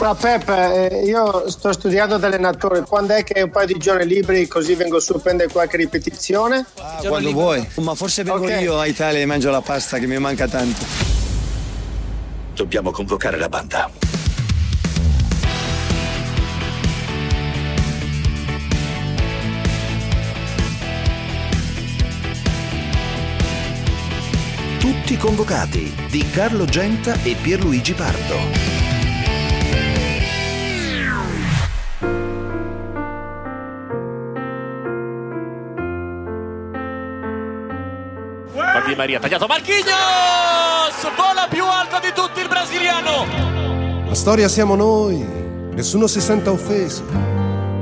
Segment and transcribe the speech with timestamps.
[0.00, 3.76] Ma Peppe, eh, io sto studiando da allenatore, quando è che hai un paio di
[3.78, 6.64] giorni liberi così vengo su a prendere qualche ripetizione?
[6.78, 8.62] Ah, quando vuoi, ma forse vengo okay.
[8.62, 10.84] io a Italia e mangio la pasta che mi manca tanto.
[12.54, 13.90] Dobbiamo convocare la banda.
[24.78, 28.87] Tutti convocati di Carlo Genta e Pierluigi Pardo.
[38.88, 41.14] Di Maria, tagliato Marquinhos!
[41.14, 44.06] Vola più alta di tutti il brasiliano!
[44.08, 45.22] La storia siamo noi,
[45.74, 47.04] nessuno si senta offeso.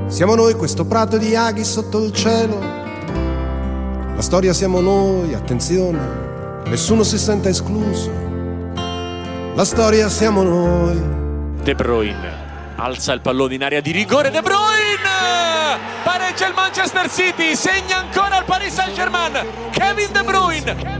[0.08, 2.58] Siamo noi questo prato di aghi sotto il cielo.
[4.16, 8.10] La storia siamo noi, attenzione, nessuno si senta escluso.
[9.54, 11.00] La storia siamo noi.
[11.62, 12.46] De Bruyne
[12.76, 18.38] alza il pallone in area di rigore De Bruyne pareggia il Manchester City segna ancora
[18.38, 19.32] il Paris Saint Germain
[19.70, 20.95] Kevin De Bruyne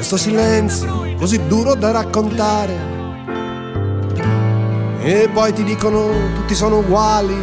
[0.00, 2.74] questo silenzio così duro da raccontare
[5.02, 7.36] e poi ti dicono tutti sono uguali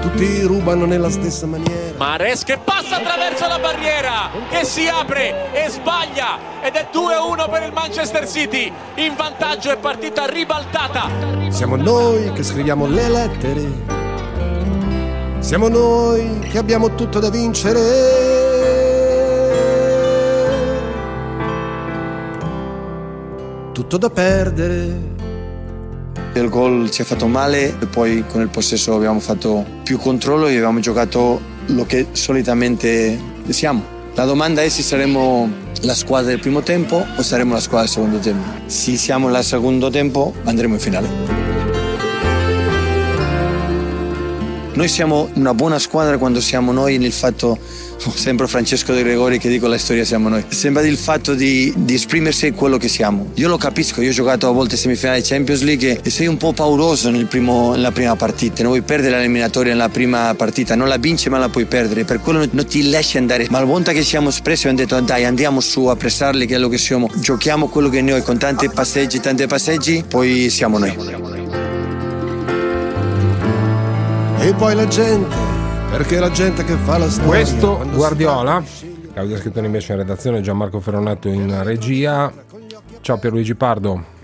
[0.00, 1.96] tutti rubano nella stessa maniera.
[1.98, 7.64] Mares che passa attraverso la barriera, che si apre e sbaglia ed è 2-1 per
[7.64, 8.72] il Manchester City.
[8.94, 11.10] In vantaggio è partita ribaltata.
[11.48, 13.70] Siamo noi che scriviamo le lettere.
[15.40, 18.27] Siamo noi che abbiamo tutto da vincere.
[23.78, 24.92] Tutto da perdere
[26.34, 30.48] il gol ci ha fatto male e poi con il possesso abbiamo fatto più controllo
[30.48, 33.16] e abbiamo giocato lo che solitamente
[33.50, 33.80] siamo.
[34.14, 35.48] La domanda è se saremo
[35.82, 38.48] la squadra del primo tempo o saremo la squadra del secondo tempo.
[38.66, 41.08] Se siamo la secondo tempo andremo in finale.
[44.72, 47.56] Noi siamo una buona squadra quando siamo noi nel fatto
[48.14, 50.44] sempre Francesco De Gregori che dico la storia siamo noi.
[50.48, 53.30] Sembra il fatto di, di esprimersi quello che siamo.
[53.34, 56.52] Io lo capisco, io ho giocato a volte semifinali Champions League e sei un po'
[56.52, 60.96] pauroso nel primo, nella prima partita, non vuoi perdere l'eliminatoria nella prima partita, non la
[60.96, 63.46] vinci ma la puoi perdere, per quello non ti lasci andare.
[63.50, 66.56] Ma la volta che siamo espressi abbiamo detto dai andiamo su a pressarli che è
[66.56, 70.96] quello che siamo, giochiamo quello che noi con tanti passeggi, tanti passeggi, poi siamo noi.
[74.40, 75.47] E poi la gente
[75.90, 77.30] perché la gente che fa la storia.
[77.30, 78.62] Questo Guardiola,
[79.12, 82.32] Claudia Scrittoni invece in redazione, Gianmarco Ferronato in regia.
[83.00, 84.16] Ciao Pierluigi Pardo.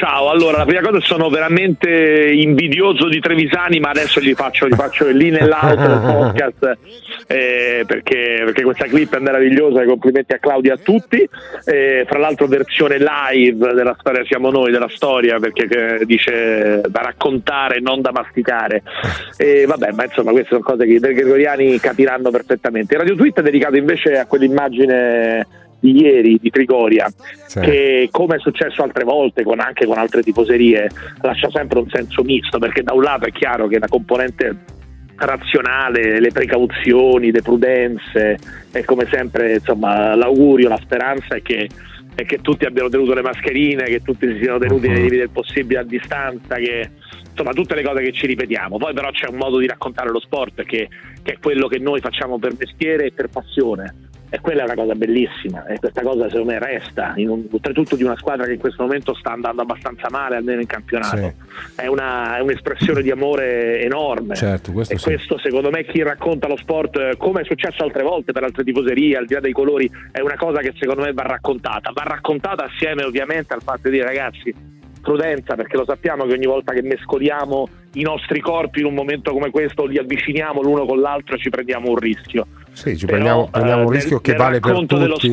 [0.00, 4.72] Ciao, allora la prima cosa sono veramente invidioso di Trevisani, ma adesso gli faccio, gli
[4.72, 6.78] faccio lì nell'auto del podcast
[7.26, 9.84] eh, perché, perché, questa clip è meravigliosa.
[9.84, 11.28] Complimenti a Claudia e a tutti.
[11.66, 17.02] Eh, fra l'altro, versione live della storia Siamo Noi, della storia, perché eh, dice da
[17.02, 18.82] raccontare, non da masticare.
[19.36, 22.94] E vabbè, ma insomma, queste sono cose che i gregoriani capiranno perfettamente.
[22.94, 27.10] Il Radio Tweet è dedicato invece a quell'immagine di ieri di Trigoria,
[27.46, 27.60] sì.
[27.60, 30.90] che come è successo altre volte con, anche con altre tifoserie,
[31.22, 34.78] lascia sempre un senso misto, perché da un lato è chiaro che la componente
[35.16, 38.38] razionale, le precauzioni, le prudenze
[38.72, 41.68] e come sempre insomma, l'augurio, la speranza è che,
[42.14, 45.30] è che, tutti abbiano tenuto le mascherine, che tutti si siano tenuti nei limiti del
[45.30, 46.90] possibile a distanza, che
[47.28, 48.78] insomma tutte le cose che ci ripetiamo.
[48.78, 50.88] Poi però c'è un modo di raccontare lo sport che,
[51.22, 54.74] che è quello che noi facciamo per mestiere e per passione e quella è una
[54.74, 58.60] cosa bellissima e questa cosa secondo me resta un, oltretutto di una squadra che in
[58.60, 61.32] questo momento sta andando abbastanza male almeno in campionato sì.
[61.74, 65.04] è, una, è, un'espressione di amore enorme certo, questo e sì.
[65.04, 69.16] questo secondo me chi racconta lo sport come è successo altre volte per altre tifoserie
[69.16, 72.64] al di là dei colori è una cosa che secondo me va raccontata va raccontata
[72.64, 74.54] assieme ovviamente al fatto di dire ragazzi
[75.00, 79.32] prudenza perché lo sappiamo che ogni volta che mescoliamo i nostri corpi in un momento
[79.32, 82.46] come questo li avviciniamo l'uno con l'altro ci prendiamo un rischio
[82.80, 85.30] sì, ci prendiamo, Però, prendiamo un eh, rischio nel, che vale per tutti,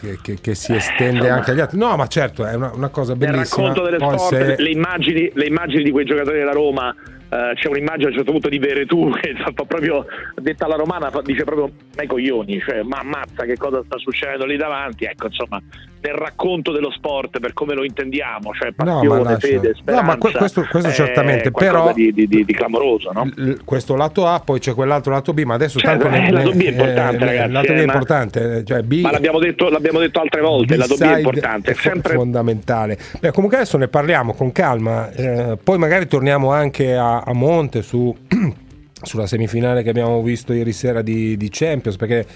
[0.00, 1.76] che, che, che, si estende eh, anche agli altri.
[1.76, 3.66] No, ma certo, è una, una cosa bellissima.
[3.68, 4.62] Nel racconto dello sport, se...
[4.62, 6.94] le, immagini, le immagini di quei giocatori della Roma
[7.30, 10.04] Uh, c'è un'immagine a un certo punto di Veretù che fa proprio
[10.34, 14.56] detta alla romana dice proprio ai coglioni cioè ma ammazza che cosa sta succedendo lì
[14.56, 15.62] davanti ecco insomma
[16.02, 20.16] nel racconto dello sport per come lo intendiamo cioè passione, no, fede, speranza no ma
[20.16, 23.30] questo, questo certamente però di, di, di, clamoroso no?
[23.64, 26.52] questo lato A poi c'è quell'altro lato B ma adesso cioè, tanto eh, ne, lato
[26.52, 29.68] B è importante eh, ragazzi lato B è eh, importante cioè B, ma l'abbiamo detto,
[29.68, 33.76] l'abbiamo detto altre volte il lato B è importante è sempre fondamentale Beh, comunque adesso
[33.76, 38.14] ne parliamo con calma eh, poi magari torniamo anche a, a monte su
[39.02, 42.26] sulla semifinale che abbiamo visto ieri sera di, di Champions perché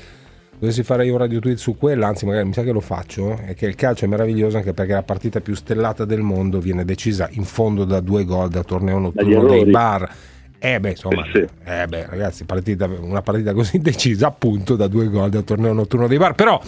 [0.64, 3.36] dovessi fare io un radio tweet su quella, anzi magari mi sa che lo faccio,
[3.36, 6.84] è che il calcio è meraviglioso anche perché la partita più stellata del mondo viene
[6.84, 10.10] decisa in fondo da due gol da torneo notturno dei bar.
[10.58, 11.46] Eh beh, insomma, sì, sì.
[11.64, 16.06] Eh beh, ragazzi, partita, una partita così decisa appunto da due gol da torneo notturno
[16.06, 16.34] dei bar.
[16.34, 16.58] Però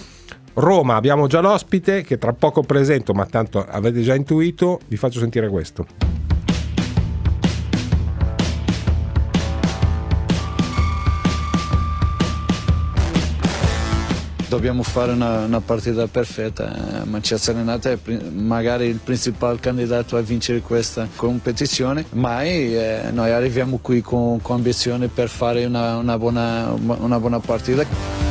[0.54, 5.20] Roma abbiamo già l'ospite che tra poco presento, ma tanto avete già intuito, vi faccio
[5.20, 6.25] sentire questo.
[14.56, 17.04] Dobbiamo fare una, una partita perfetta.
[17.04, 23.78] Manchester United è magari il principale candidato a vincere questa competizione, ma eh, noi arriviamo
[23.82, 28.24] qui con, con ambizione per fare una, una, buona, una buona partita.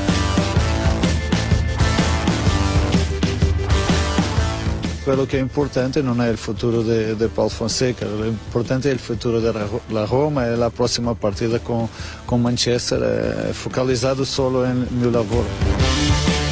[5.04, 9.40] quello che è importante non è il futuro di Paul Fonseca, l'importante è il futuro
[9.40, 11.88] della Roma e la prossima partita con,
[12.26, 15.75] con Manchester è focalizzato solo nel mio lavoro.
[15.96, 16.45] Bye.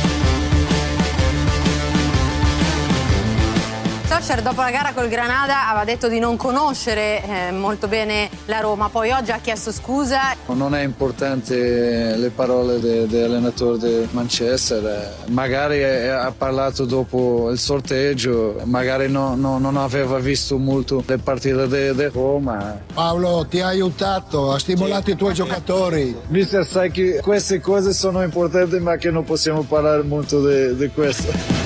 [4.13, 8.59] Solskjaer dopo la gara col Granada aveva detto di non conoscere eh, molto bene la
[8.59, 10.35] Roma, poi oggi ha chiesto scusa.
[10.45, 19.09] Non è importante le parole dell'allenatore di Manchester, magari ha parlato dopo il sorteggio, magari
[19.09, 22.81] no, no, non aveva visto molto le partite di Roma.
[22.93, 25.11] Paolo ti ha aiutato, ha stimolato sì.
[25.13, 26.15] i tuoi giocatori.
[26.27, 31.62] Mister sai che queste cose sono importanti ma che non possiamo parlare molto di questo.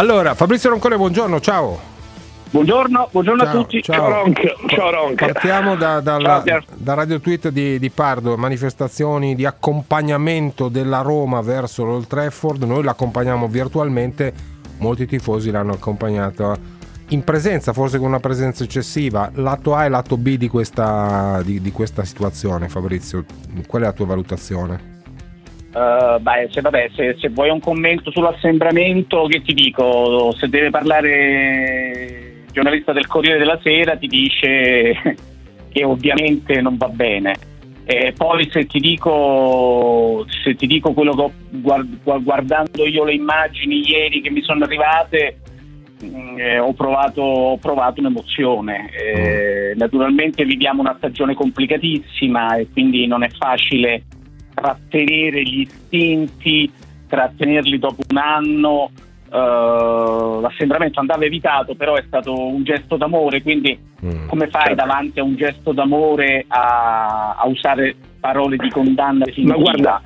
[0.00, 1.78] Allora, Fabrizio Roncone, buongiorno, ciao.
[2.48, 3.82] Buongiorno, buongiorno ciao, a tutti.
[3.82, 4.54] Ciao, Ronc.
[4.68, 5.14] Ciao Ronc.
[5.14, 11.42] Partiamo da, dalla, ciao, da Radio Tweet di, di, Pardo, manifestazioni di accompagnamento della Roma
[11.42, 12.62] verso l'Old Trafford.
[12.62, 14.32] Noi l'accompagniamo virtualmente,
[14.78, 16.56] molti tifosi l'hanno accompagnata
[17.08, 19.30] in presenza, forse con una presenza eccessiva.
[19.34, 23.22] Lato A e lato B di questa, di, di questa situazione, Fabrizio,
[23.66, 24.89] qual è la tua valutazione?
[25.72, 30.34] Uh, beh, se, vabbè, se, se, vuoi un commento sull'assembramento, che ti dico?
[30.36, 35.16] Se deve parlare il giornalista del Corriere della Sera, ti dice
[35.70, 37.34] che ovviamente non va bene.
[37.84, 43.14] E poi se ti dico, se ti dico quello che ho guard- guardando io le
[43.14, 45.38] immagini ieri che mi sono arrivate,
[46.04, 48.90] mm, eh, ho, provato, ho, provato, un'emozione.
[48.92, 49.78] Eh, mm.
[49.78, 54.02] naturalmente viviamo una stagione complicatissima e quindi non è facile
[54.60, 56.70] trattenere gli istinti,
[57.08, 58.90] trattenerli dopo un anno.
[59.30, 64.84] Uh, l'assembramento andava evitato, però è stato un gesto d'amore, quindi mm, come fai certo.
[64.84, 69.56] davanti a un gesto d'amore a, a usare parole di condanna definitiva?
[69.56, 70.02] Ma guarda,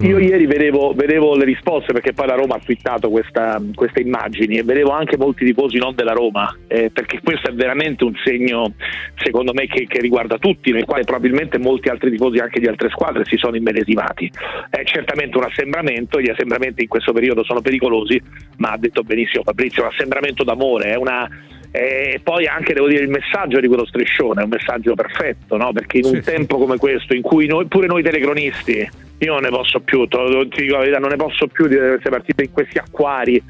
[0.00, 0.22] io mm.
[0.22, 4.62] ieri vedevo, vedevo, le risposte perché poi la Roma ha twittato questa, queste immagini e
[4.62, 8.72] vedevo anche molti tifosi non della Roma eh, perché questo è veramente un segno
[9.16, 12.88] secondo me che, che, riguarda tutti nel quale probabilmente molti altri tifosi anche di altre
[12.88, 14.30] squadre si sono immedesimati
[14.70, 18.20] è certamente un assembramento gli assembramenti in questo periodo sono pericolosi
[18.56, 21.28] ma ha detto benissimo Fabrizio un assembramento d'amore è una
[21.72, 25.72] e poi anche devo dire il messaggio di quello striscione è un messaggio perfetto no?
[25.72, 29.42] perché in un sì, tempo come questo in cui noi, pure noi telecronisti io non
[29.42, 32.52] ne posso più, ti dico la verità, non ne posso più di queste partite in
[32.52, 33.42] questi acquari,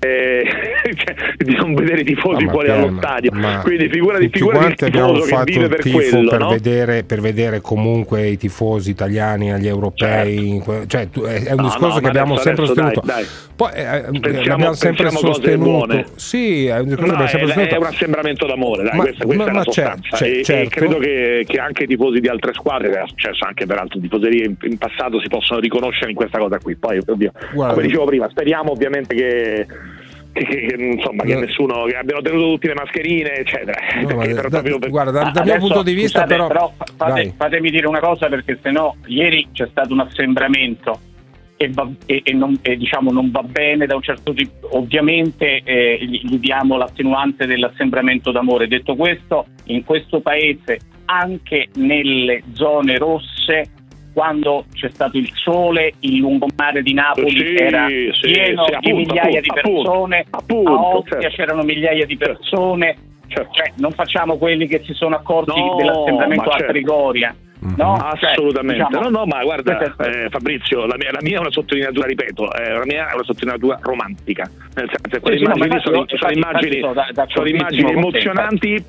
[0.00, 0.44] eh,
[0.96, 3.30] cioè, di non vedere i tifosi no, fuori dallo stadio.
[3.62, 6.28] Quindi figura di figura di tifoso che vive per quello.
[6.28, 6.48] Per, no?
[6.48, 11.22] vedere, per vedere comunque i tifosi italiani agli europei, certo.
[11.22, 13.00] cioè, è un no, discorso che abbiamo sempre sostenuto.
[13.04, 13.26] Dai, dai.
[13.56, 16.04] Poi eh, eh pensiamo, abbiamo sempre sostenuto.
[16.16, 19.50] Sì, è un, discorso no, è, è, un assembramento d'amore, dai, ma, questa, questa ma,
[19.50, 20.16] è la sostanza.
[20.16, 20.62] C'è, c'è, e, certo.
[20.62, 23.78] e, credo che, che, anche i tifosi di altre squadre, che è successo anche per
[23.78, 26.76] altre tifoserie in, in passato, si possono riconoscere in questa cosa qui.
[26.76, 29.66] Poi, ovvio, come dicevo prima, speriamo ovviamente che
[30.34, 33.80] che, che, insomma, che nessuno che abbiano tenuto tutte le mascherine, eccetera.
[34.02, 34.90] No, da, per...
[34.90, 38.26] Guarda, dal, dal mio punto di vista, scusate, però, però fate, fatemi dire una cosa
[38.28, 40.98] perché sennò ieri c'è stato un assembramento
[41.56, 44.76] e, va, e, e, non, e diciamo, non, va bene da un certo tipo.
[44.76, 48.66] Ovviamente eh, gli, gli diamo l'attenuante dell'assembramento d'amore.
[48.66, 53.70] Detto questo, in questo paese, anche nelle zone rosse,
[54.14, 58.80] quando c'è stato il sole, il lungomare di Napoli sì, era sì, pieno sì, appunto,
[58.80, 61.36] di migliaia appunto, di persone, appunto, a Ostia certo.
[61.36, 63.52] c'erano migliaia di persone, certo.
[63.52, 66.72] cioè, non facciamo quelli che si sono accorti no, dell'assembramento a certo.
[66.72, 67.34] Trigoria.
[67.58, 67.74] Mhm.
[67.76, 68.82] No, assolutamente.
[68.82, 72.06] Cioè, diciamo, no, no, ma guarda, eh, Fabrizio, la mia, la mia, è una sottolineatura,
[72.06, 74.48] ripeto, eh, la mia è una sottolineatura romantica.
[74.74, 76.80] Nel senso, quelle sì, immagini, sono, sono, immagini,
[77.28, 78.84] sono immagini emozionanti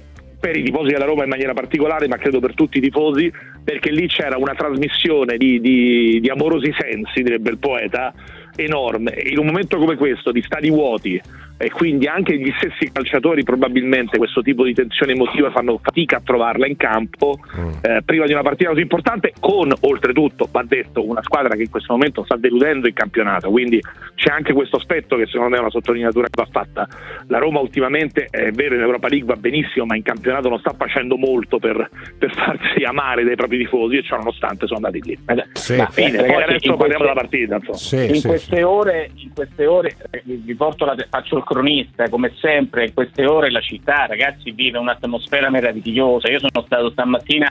[0.46, 3.34] per i tifosi della Roma in maniera particolare, ma credo per tutti i tifosi,
[3.64, 8.14] perché lì c'era una trasmissione di, di, di amorosi sensi, direbbe il poeta,
[8.56, 9.16] enorme.
[9.26, 11.20] In un momento come questo, di stadi vuoti,
[11.58, 16.22] e quindi anche gli stessi calciatori probabilmente questo tipo di tensione emotiva fanno fatica a
[16.24, 17.70] trovarla in campo mm.
[17.82, 21.70] eh, prima di una partita così importante con oltretutto va detto una squadra che in
[21.70, 23.50] questo momento sta deludendo il campionato.
[23.50, 23.80] Quindi
[24.16, 26.88] c'è anche questo aspetto che secondo me è una sottolineatura che va fatta.
[27.28, 30.74] La Roma ultimamente è vero in Europa League va benissimo ma in campionato non sta
[30.78, 35.18] facendo molto per, per farsi amare dai propri tifosi e ciò nonostante sono andati lì.
[35.54, 35.76] Sì.
[35.76, 39.96] ma fine, poi adesso parliamo della partita sì, in, sì, queste ore, in queste ore
[40.12, 44.52] eh, vi porto la, faccio il cronista, come sempre in queste ore la città, ragazzi,
[44.52, 46.30] vive un'atmosfera meravigliosa.
[46.30, 47.50] Io sono stato stamattina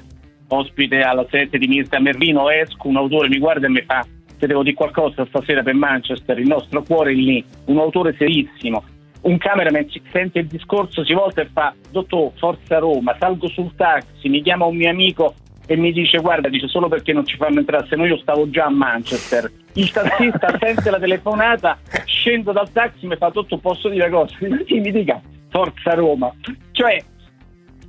[0.49, 4.05] ospite alla sede di Mirta Merlino, esco, un autore mi guarda e mi fa
[4.39, 8.85] se devo dire qualcosa stasera per Manchester, il nostro cuore è lì, un autore serissimo.
[9.23, 14.29] Un cameraman sente il discorso, si volta e fa, dottor, forza Roma, salgo sul taxi,
[14.29, 15.35] mi chiama un mio amico
[15.67, 18.49] e mi dice guarda dice solo perché non ci fanno entrare se no io stavo
[18.51, 23.89] già a Manchester il tassista sente la telefonata scendo dal taxi mi fa tutto posso
[23.89, 24.35] dire cosa
[24.67, 26.33] sì, mi dica forza Roma
[26.73, 27.03] cioè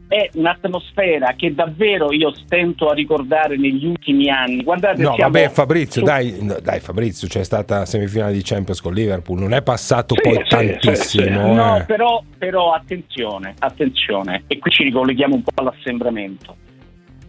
[0.07, 4.61] è un'atmosfera che davvero io stento a ricordare negli ultimi anni.
[4.63, 6.05] Guardate, no, vabbè, Fabrizio, su...
[6.05, 10.43] dai, dai, Fabrizio, c'è stata semifinale di Champions con Liverpool, non è passato sì, poi
[10.43, 11.23] sì, tantissimo.
[11.23, 11.53] Sì, eh.
[11.53, 16.55] No, però, però attenzione, attenzione, e qui ci ricolleghiamo un po' all'assembramento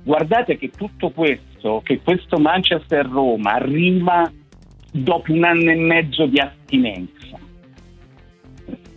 [0.06, 4.30] guardate che tutto questo, che questo Manchester Roma arriva
[4.92, 7.36] dopo un anno e mezzo di astinenza,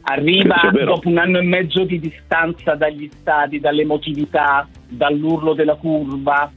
[0.04, 6.52] arriva dopo un anno e mezzo di distanza dagli stadi, dall'emotività, dall'urlo della curva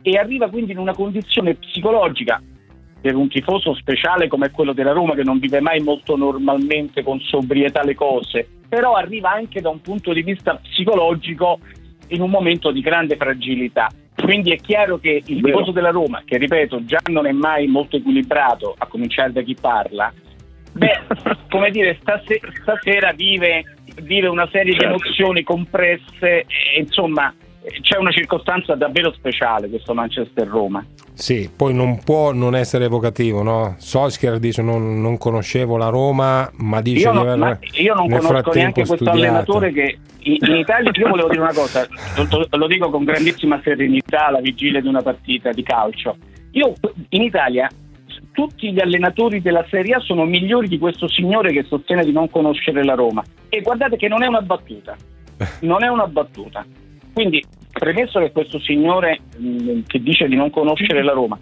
[0.00, 2.42] e arriva quindi in una condizione psicologica
[2.98, 7.20] per un tifoso speciale come quello della Roma che non vive mai molto normalmente con
[7.20, 11.58] sobrietà le cose, però arriva anche da un punto di vista psicologico
[12.08, 13.88] in un momento di grande fragilità.
[14.14, 17.96] Quindi è chiaro che il tifoso della Roma, che ripeto già non è mai molto
[17.96, 20.12] equilibrato, a cominciare da chi parla,
[20.72, 21.00] beh,
[21.50, 23.64] come dire, stase- stasera vive,
[24.02, 24.86] vive, una serie certo.
[24.86, 27.32] di emozioni compresse, e, insomma,
[27.80, 30.84] c'è una circostanza davvero speciale questo Manchester-Roma.
[31.12, 33.74] Sì, poi non può non essere evocativo, no?
[33.78, 38.08] Solskjaer dice non, non conoscevo la Roma, ma dice io di aver ma Io non
[38.08, 39.18] conosco neanche questo studiato.
[39.18, 43.60] allenatore che in, in, Italia, io volevo dire una cosa, lo, lo dico con grandissima
[43.62, 46.16] serenità alla vigilia di una partita di calcio.
[46.52, 46.72] Io
[47.10, 47.68] in Italia
[48.32, 52.28] tutti gli allenatori della Serie A sono migliori di questo signore che sostiene di non
[52.30, 53.24] conoscere la Roma.
[53.48, 54.94] E guardate che non è una battuta.
[55.60, 56.64] Non è una battuta.
[57.16, 57.42] Quindi,
[57.72, 61.38] premesso che questo signore mh, mm, che dice di non conoscere la Roma,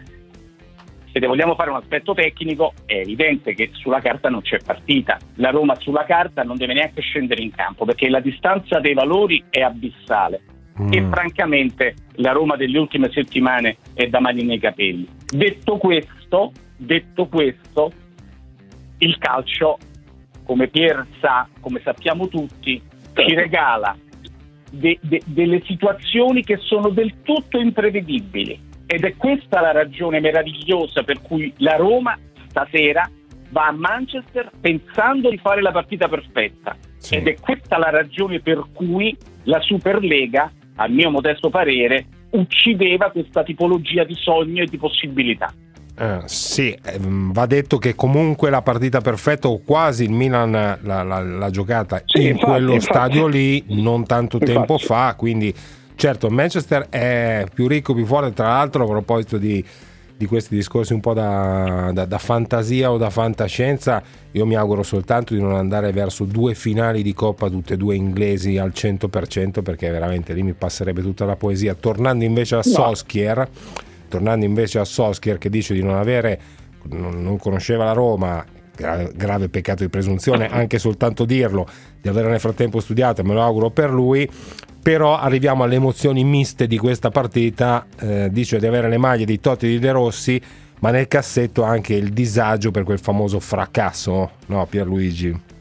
[1.11, 5.19] se ne vogliamo fare un aspetto tecnico, è evidente che sulla carta non c'è partita.
[5.35, 9.43] La Roma sulla carta non deve neanche scendere in campo perché la distanza dei valori
[9.51, 10.43] è abissale.
[10.81, 10.93] Mm.
[10.93, 15.09] E francamente la Roma delle ultime settimane è da mani nei capelli.
[15.27, 17.91] Detto questo, detto questo,
[18.99, 19.79] il calcio,
[20.45, 22.81] come Pier sa, come sappiamo tutti,
[23.13, 23.97] ci regala
[24.75, 28.73] de, de, delle situazioni che sono del tutto imprevedibili.
[28.87, 33.09] Ed è questa la ragione meravigliosa per cui la Roma stasera
[33.51, 36.77] va a Manchester pensando di fare la partita perfetta.
[36.99, 37.17] Sì.
[37.17, 43.43] Ed è questa la ragione per cui la Superlega, a mio modesto parere, uccideva questa
[43.43, 45.53] tipologia di sogno e di possibilità.
[45.97, 51.51] Eh, sì, ehm, va detto che comunque la partita perfetta o quasi il Milan l'ha,
[51.51, 52.93] giocata sì, in infatti, quello infatti.
[52.93, 54.53] stadio lì non tanto infatti.
[54.53, 55.55] tempo fa, quindi
[55.95, 59.65] certo Manchester è più ricco, più forte, tra l'altro a proposito di,
[60.17, 64.83] di questi discorsi un po' da, da, da, fantasia o da fantascienza, io mi auguro
[64.83, 69.63] soltanto di non andare verso due finali di Coppa, tutte e due inglesi al 100%,
[69.63, 71.75] perché veramente lì mi passerebbe tutta la poesia.
[71.75, 72.73] Tornando invece a no.
[72.73, 73.49] Solskjaer
[74.15, 76.41] tornando invece a Solskjaer che dice di non avere,
[76.91, 78.45] non conosceva la Roma,
[78.77, 81.67] grave, grave peccato di presunzione, anche soltanto dirlo,
[82.01, 84.31] di aver nel frattempo studiato, me lo auguro per lui,
[84.81, 89.41] però arriviamo alle emozioni miste di questa partita, eh, dice di avere le maglie di
[89.41, 90.41] Totti e di De Rossi,
[90.79, 95.54] ma nel cassetto anche il disagio per quel famoso fracasso, no Pierluigi?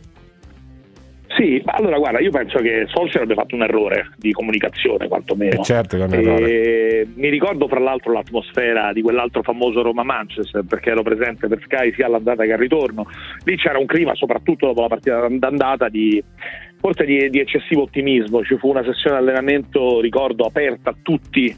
[1.35, 5.61] Sì, allora guarda, io penso che Solskjaer abbia fatto un errore di comunicazione, quantomeno.
[5.61, 7.07] Eh certo che è un errore.
[7.15, 12.05] mi ricordo fra l'altro l'atmosfera di quell'altro famoso Roma-Manchester, perché ero presente per Sky sia
[12.05, 13.07] all'andata che al ritorno.
[13.45, 16.23] Lì c'era un clima, soprattutto dopo la partita d'andata, di
[16.79, 18.43] forse di, di eccessivo ottimismo.
[18.43, 21.55] Ci fu una sessione di allenamento, ricordo, aperta a tutti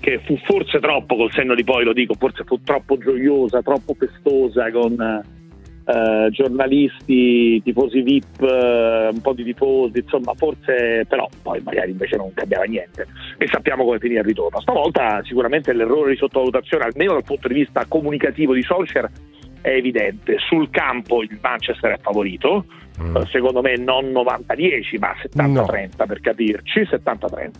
[0.00, 3.94] che fu forse troppo, col senno di poi lo dico, forse fu troppo gioiosa, troppo
[3.94, 4.94] festosa con
[5.84, 12.16] eh, giornalisti, tifosi VIP, eh, un po' di tifosi, insomma, forse però poi magari invece
[12.16, 14.60] non cambiava niente e sappiamo come finire il ritorno.
[14.60, 19.10] Stavolta sicuramente l'errore di sottovalutazione, almeno dal punto di vista comunicativo di Solskjaer,
[19.60, 20.36] è evidente.
[20.38, 22.66] Sul campo il Manchester è favorito,
[23.00, 23.16] mm.
[23.30, 26.06] secondo me non 90-10, ma 70-30 no.
[26.06, 27.50] per capirci, 70-30.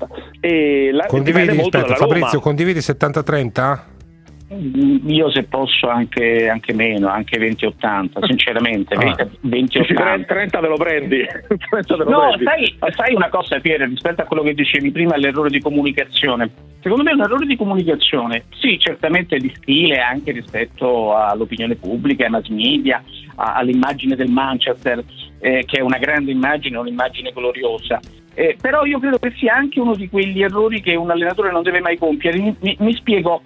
[0.41, 3.93] E la, condividi, aspetta, Fabrizio, condividi 70-30?
[4.49, 8.95] Io se posso anche, anche meno, anche 20-80, sinceramente.
[8.95, 9.29] Ah.
[9.47, 10.27] 20-80.
[10.27, 11.25] 30 te lo prendi.
[11.49, 12.77] 30 te lo no, prendi.
[12.79, 16.51] Sai, sai, una cosa Piero, rispetto a quello che dicevi prima, l'errore di comunicazione.
[16.81, 22.25] Secondo me è un errore di comunicazione, sì, certamente di stile anche rispetto all'opinione pubblica,
[22.25, 23.03] ai mass media,
[23.37, 25.03] all'immagine del Manchester,
[25.41, 27.99] eh, che è una grande immagine, un'immagine gloriosa.
[28.35, 31.63] Eh, però io credo che sia anche uno di quegli errori che un allenatore non
[31.63, 32.39] deve mai compiere.
[32.39, 33.41] Mi, mi, mi spiego,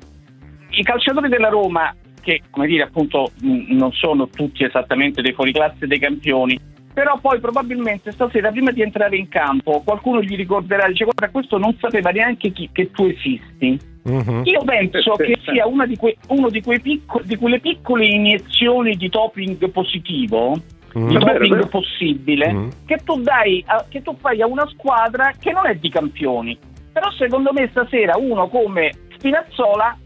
[0.71, 5.99] i calciatori della Roma, che come dire appunto non sono tutti esattamente dei fuoriclasse dei
[5.99, 6.59] campioni,
[6.99, 11.57] però poi probabilmente stasera prima di entrare in campo qualcuno gli ricorderà, dice guarda questo
[11.57, 13.79] non sapeva neanche chi, che tu esisti.
[14.03, 14.41] Uh-huh.
[14.45, 19.09] Io penso che sia una di, que, uno di, picco, di, quelle piccole iniezioni di
[19.09, 20.57] doping positivo,
[20.95, 21.07] uh-huh.
[21.07, 22.69] di doping possibile, uh-huh.
[22.87, 26.59] che, tu dai a, che tu fai a una squadra che non è di campioni.
[26.93, 29.97] Però secondo me stasera uno come Spinazzola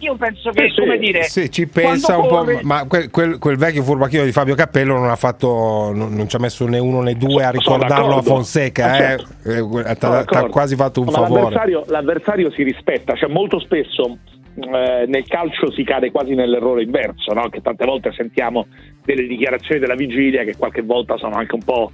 [0.00, 2.54] io penso che, sì, come dire, sì, ci pensa un corre...
[2.54, 6.28] po', ma quel, quel, quel, vecchio furbacchino di Fabio Cappello non ha fatto, non, non
[6.28, 8.98] ci ha messo né uno né due a ricordarlo a Fonseca, eh?
[8.98, 9.78] certo.
[9.78, 11.40] eh, ha quasi fatto un ma favore.
[11.42, 14.18] L'avversario, l'avversario, si rispetta, cioè molto spesso
[14.56, 17.48] eh, nel calcio si cade quasi nell'errore inverso, no?
[17.48, 18.66] che tante volte sentiamo
[19.04, 21.90] delle dichiarazioni della vigilia che qualche volta sono anche un po'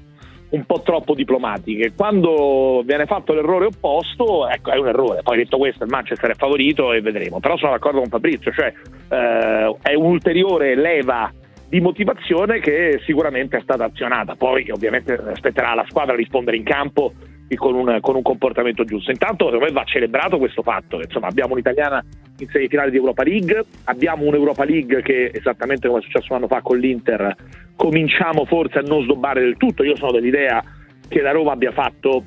[0.50, 1.92] un po' troppo diplomatiche.
[1.96, 5.22] Quando viene fatto l'errore opposto, ecco, è un errore.
[5.22, 7.40] Poi detto questo, il Manchester è favorito e vedremo.
[7.40, 8.72] Però sono d'accordo con Fabrizio, cioè
[9.08, 11.32] eh, è un'ulteriore leva
[11.68, 14.34] di motivazione che sicuramente è stata azionata.
[14.36, 17.12] Poi ovviamente aspetterà la squadra a rispondere in campo
[17.54, 19.10] con un, con un, comportamento giusto.
[19.10, 22.04] Intanto secondo me va celebrato questo fatto, che insomma abbiamo un'italiana
[22.38, 26.48] in semifinale di Europa League, abbiamo un'Europa League che esattamente come è successo un anno
[26.48, 27.34] fa con l'Inter
[27.76, 30.62] cominciamo forse a non sdobbare del tutto, io sono dell'idea
[31.08, 32.22] che la Roma abbia fatto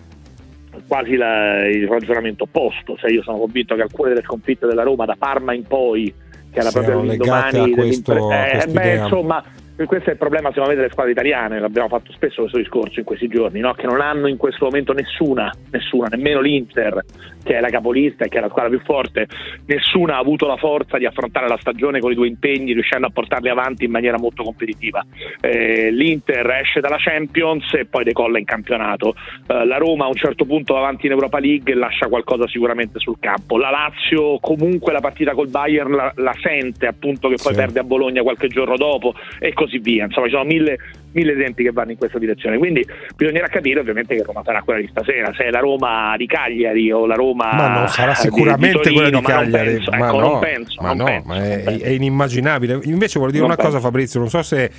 [0.88, 5.05] quasi la, il ragionamento opposto, cioè io sono convinto che alcune delle sconfitte della Roma
[5.05, 6.13] da Parma in poi
[6.51, 9.43] che era proprio l'indomani questo, eh, beh, insomma
[9.86, 13.05] questo è il problema secondo me delle squadre italiane, l'abbiamo fatto spesso questo discorso in
[13.05, 13.73] questi giorni, no?
[13.73, 17.03] che non hanno in questo momento nessuna, nessuna, nemmeno l'Inter
[17.43, 19.27] che è la capolista e che è la squadra più forte,
[19.65, 23.10] nessuna ha avuto la forza di affrontare la stagione con i due impegni riuscendo a
[23.10, 25.03] portarli avanti in maniera molto competitiva.
[25.39, 29.15] Eh, L'Inter esce dalla Champions e poi decolla in campionato,
[29.47, 32.47] eh, la Roma a un certo punto va avanti in Europa League e lascia qualcosa
[32.47, 37.38] sicuramente sul campo, la Lazio comunque la partita col Bayern la, la sente appunto che
[37.41, 37.60] poi sì.
[37.60, 40.05] perde a Bologna qualche giorno dopo e così così via.
[40.05, 40.77] Insomma, ci sono mille,
[41.12, 42.58] mille esempi che vanno in questa direzione.
[42.58, 46.25] Quindi bisognerà capire ovviamente che Roma sarà quella di stasera, se è la Roma di
[46.25, 47.53] Cagliari o la Roma.
[47.53, 49.73] Ma no, sarà sicuramente di, di quella di Cagliari.
[49.73, 52.79] Penso, ma ecco, no, non penso, ma no, penso, ma è, è, inimmaginabile.
[52.84, 53.71] Invece voglio dire non una penso.
[53.71, 54.71] cosa, Fabrizio, non so se.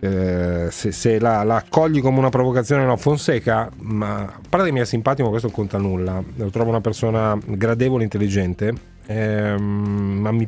[0.00, 4.66] Eh, se, se la, la, accogli come una provocazione o no Fonseca ma a parte
[4.66, 8.74] che mi è simpatico questo non conta nulla lo trovo una persona gradevole intelligente
[9.06, 10.46] ehm, ma mi,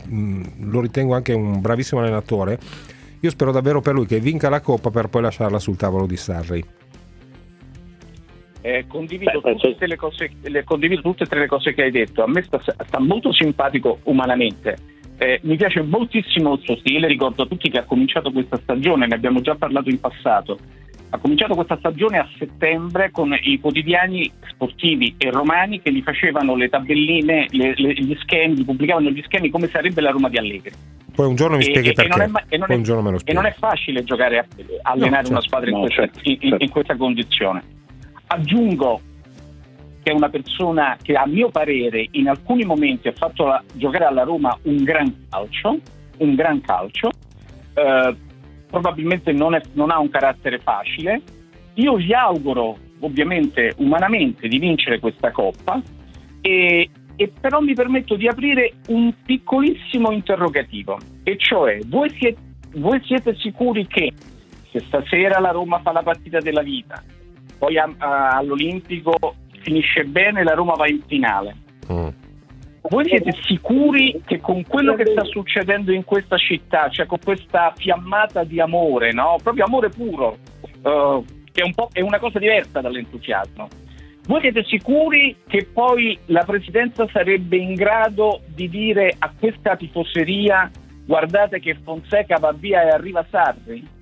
[0.68, 2.58] lo ritengo anche un bravissimo allenatore
[3.26, 6.16] io spero davvero per lui che vinca la coppa per poi lasciarla sul tavolo di
[6.16, 6.64] Sarri.
[8.62, 11.90] Eh, condivido, Beh, tutte le cose, le, condivido tutte e tre le cose che hai
[11.90, 12.24] detto.
[12.24, 14.76] A me sta, sta molto simpatico umanamente.
[15.18, 17.06] Eh, mi piace moltissimo il suo stile.
[17.06, 20.58] Ricordo a tutti che ha cominciato questa stagione, ne abbiamo già parlato in passato.
[21.10, 26.56] Ha cominciato questa stagione a settembre con i quotidiani sportivi e romani che gli facevano
[26.56, 30.72] le tabelline, le, le, gli schemi, pubblicavano gli schemi come sarebbe la Roma di Allegri.
[31.14, 32.12] Poi un giorno mi spieghi e, perché.
[32.12, 32.74] E non, è, e, non è,
[33.24, 34.46] e non, è, facile giocare, a,
[34.82, 36.64] allenare no, una certo, squadra no, in, questa, certo, in, certo.
[36.64, 37.62] in questa condizione.
[38.26, 39.00] Aggiungo
[40.02, 44.04] che è una persona che a mio parere in alcuni momenti ha fatto la, giocare
[44.04, 45.78] alla Roma un gran calcio,
[46.18, 47.10] un gran calcio,
[47.74, 48.16] eh,
[48.80, 51.22] probabilmente non, è, non, ha un carattere facile.
[51.74, 55.80] Io gli auguro ovviamente umanamente di vincere questa coppa
[56.42, 62.40] e, e però mi permetto di aprire un piccolissimo interrogativo, e cioè voi siete,
[62.76, 64.12] voi siete sicuri che
[64.70, 67.02] se stasera la Roma fa la partita della vita,
[67.58, 69.18] poi a, a, all'Olimpico
[69.62, 71.56] finisce bene, la Roma va in finale.
[71.90, 72.08] Mm.
[72.88, 77.72] Voi siete sicuri che con quello che sta succedendo in questa città, cioè con questa
[77.76, 79.36] fiammata di amore, no?
[79.42, 80.36] proprio amore puro,
[80.82, 83.68] uh, che è, un è una cosa diversa dall'entusiasmo,
[84.26, 90.70] voi siete sicuri che poi la Presidenza sarebbe in grado di dire a questa tifoseria
[91.04, 93.95] guardate che Fonseca va via e arriva Sarri?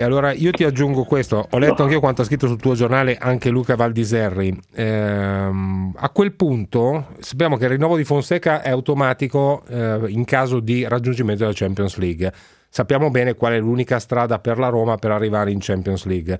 [0.00, 2.76] E allora io ti aggiungo questo, ho letto anche io quanto ha scritto sul tuo
[2.76, 4.56] giornale anche Luca Valdiserri.
[4.74, 10.60] Ehm, a quel punto sappiamo che il rinnovo di Fonseca è automatico eh, in caso
[10.60, 12.32] di raggiungimento della Champions League.
[12.68, 16.38] Sappiamo bene qual è l'unica strada per la Roma per arrivare in Champions League.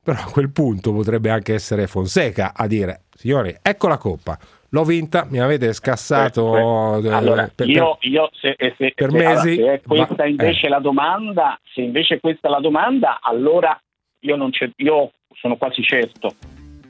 [0.00, 4.38] Però a quel punto potrebbe anche essere Fonseca a dire, signori, ecco la coppa,
[4.72, 6.56] l'ho vinta, mi avete scassato
[6.98, 7.12] eh, eh.
[7.12, 9.60] Allora, per, io, io se, se, per se, mesi.
[9.60, 10.70] Allora, se questa invece eh.
[10.70, 13.78] la domanda, se invece questa è la domanda, allora
[14.20, 16.34] io, non c'è, io sono quasi certo,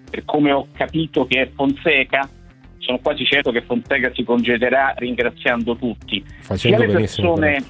[0.09, 2.29] per come ho capito che è Fonseca,
[2.79, 6.25] sono quasi certo che Fonseca si congederà ringraziando tutti.
[6.41, 7.65] Facendo sia le persone,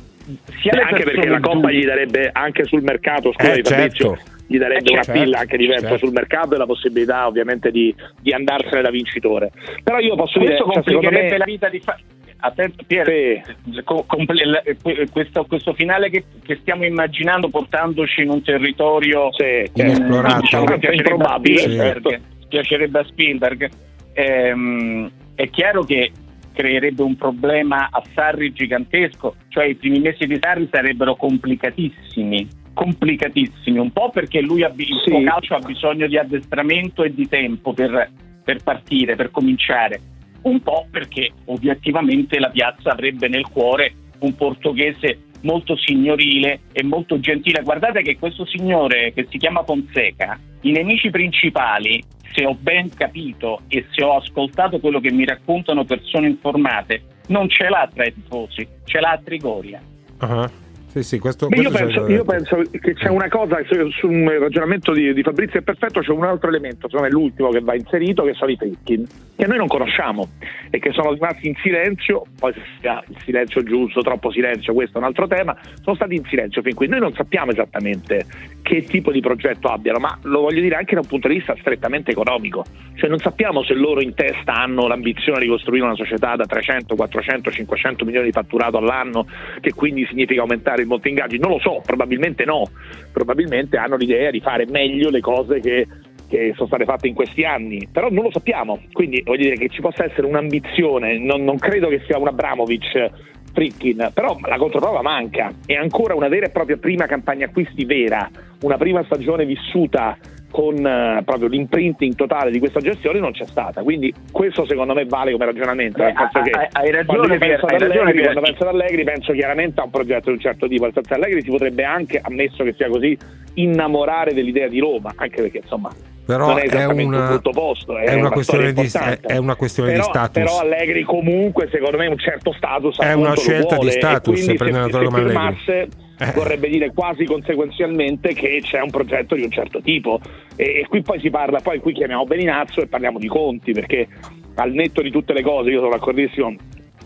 [0.61, 4.18] sia le anche perché la Coppa gli darebbe anche sul mercato, scusa Eh, certo.
[4.52, 6.04] Gli darebbe Eh, una certo, pilla anche diversa certo.
[6.04, 9.50] sul mercato e la possibilità ovviamente di, di andarsene da vincitore.
[9.82, 11.98] Però io posso dire, questo cioè, complicherebbe me, la vita di fa-
[12.44, 13.40] Attento, Pier,
[13.84, 14.64] co- comple-
[15.12, 20.40] questo, questo finale che, che stiamo immaginando portandoci in un territorio Sì, Inesplorato.
[20.40, 22.24] diciamo che piacerebbe a Improbabile, Spielberg, certo.
[22.48, 23.70] piacerebbe a Spielberg.
[24.14, 26.10] Ehm, è chiaro che
[26.52, 33.78] creerebbe un problema a Sarri gigantesco, cioè i primi mesi di Sarri sarebbero complicatissimi, complicatissimi,
[33.78, 35.11] un po' perché lui ha, il Sì.
[35.11, 38.11] suo calcio ha bisogno di addestramento e di tempo per,
[38.44, 40.00] per partire, per cominciare,
[40.42, 47.18] un po' perché obiettivamente la piazza avrebbe nel cuore un portoghese molto signorile e molto
[47.18, 47.62] gentile.
[47.62, 52.00] Guardate che questo signore che si chiama Fonseca, i nemici principali,
[52.32, 57.48] se ho ben capito e se ho ascoltato quello che mi raccontano persone informate, non
[57.48, 59.80] ce l'ha tra i tifosi, ce l'ha a Trigoria.
[60.18, 60.50] Ah,
[60.92, 63.88] Sì, sì, questo, Beh, io, questo penso, c'è- io penso che c'è una cosa su,
[63.92, 67.48] su un ragionamento di, di Fabrizio è perfetto, c'è un altro elemento, secondo me l'ultimo
[67.48, 70.28] che va inserito, che sono i Fritkin, che noi non conosciamo
[70.68, 74.98] e che sono rimasti in silenzio, poi se sia il silenzio giusto, troppo silenzio, questo
[74.98, 76.88] è un altro tema, sono stati in silenzio fin qui.
[76.88, 78.26] Noi non sappiamo esattamente
[78.61, 81.57] che tipo di progetto abbiano, ma lo voglio dire anche da un punto di vista
[81.59, 82.64] strettamente economico,
[82.96, 86.94] cioè non sappiamo se loro in testa hanno l'ambizione di costruire una società da 300,
[86.94, 89.26] 400, 500 milioni di fatturato all'anno,
[89.61, 92.64] che quindi significa aumentare il monte ingaggi, non lo so, probabilmente no,
[93.12, 95.87] probabilmente hanno l'idea di fare meglio le cose che,
[96.29, 99.68] che sono state fatte in questi anni, però non lo sappiamo, quindi voglio dire che
[99.68, 103.11] ci possa essere un'ambizione, non, non credo che sia un Abramovic
[103.53, 108.29] Fritkin, però la controprova manca, è ancora una vera e propria prima campagna acquisti vera,
[108.62, 110.16] una prima stagione vissuta
[110.52, 115.04] con eh, proprio l'imprinting totale di questa gestione non c'è stata, quindi questo secondo me
[115.06, 118.40] vale come ragionamento, Beh, hai- che hai- ragione, Pier, penso ad hai ragione, Allegri, quando
[118.42, 121.42] penso ad Allegri penso chiaramente a un progetto di un certo tipo, nel senso Allegri
[121.42, 123.16] si potrebbe anche, ammesso che sia così,
[123.54, 125.90] innamorare dell'idea di Roma, anche perché insomma
[126.24, 129.20] Però non è è esattamente una- un posto, è, è una questione di- importante.
[129.26, 130.42] è- è una questione di Però- status.
[130.42, 134.34] Però Allegri comunque secondo me un certo status È una scelta di vuole, e status,
[134.34, 135.88] quindi per un se, allenatore se come Allegri.
[136.18, 136.33] Eh.
[136.33, 140.20] vorrebbe dire quasi conseguenzialmente che c'è un progetto di un certo tipo
[140.57, 144.07] e, e qui poi si parla, poi qui chiamiamo Beninazzo e parliamo di conti perché
[144.55, 146.55] al netto di tutte le cose io sono d'accordissimo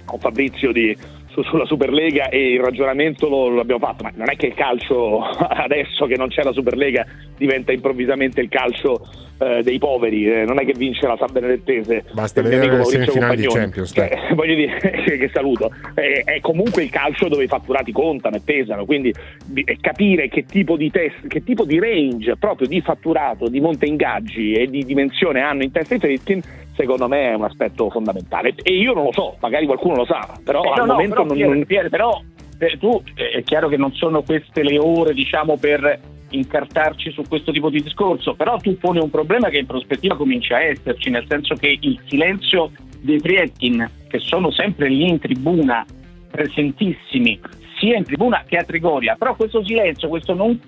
[0.04, 0.96] con Fabrizio di,
[1.42, 5.20] sulla Superlega e il ragionamento lo, lo abbiamo fatto, ma non è che il calcio
[5.24, 7.04] adesso che non c'è la Superlega
[7.36, 9.00] diventa improvvisamente il calcio
[9.38, 13.42] eh, dei poveri, eh, non è che vince la San Benedettese Basta vedere le semifinali
[13.42, 13.46] di.
[13.48, 13.92] Champions.
[13.92, 18.40] Cioè, voglio dire che saluto è, è comunque il calcio dove i fatturati contano e
[18.44, 19.12] pesano quindi
[19.44, 23.60] bi- e capire che tipo di test che tipo di range proprio di fatturato di
[23.60, 26.40] monte ingaggi e di dimensione hanno in testa i Fritkin
[26.76, 28.54] secondo me è un aspetto fondamentale.
[28.62, 31.24] E io non lo so magari qualcuno lo sa però Eh, al no, no, momento
[31.24, 32.20] però, non, Pier, però
[32.58, 37.22] eh, tu eh, è chiaro che non sono queste le ore diciamo per incartarci su
[37.28, 41.08] questo tipo di discorso però tu poni un problema che in prospettiva comincia a esserci
[41.08, 45.84] nel senso che il silenzio dei Friedkin che sono sempre lì in tribuna
[46.30, 47.38] presentissimi
[47.78, 50.58] sia in tribuna che a Trigoria però questo silenzio questo non,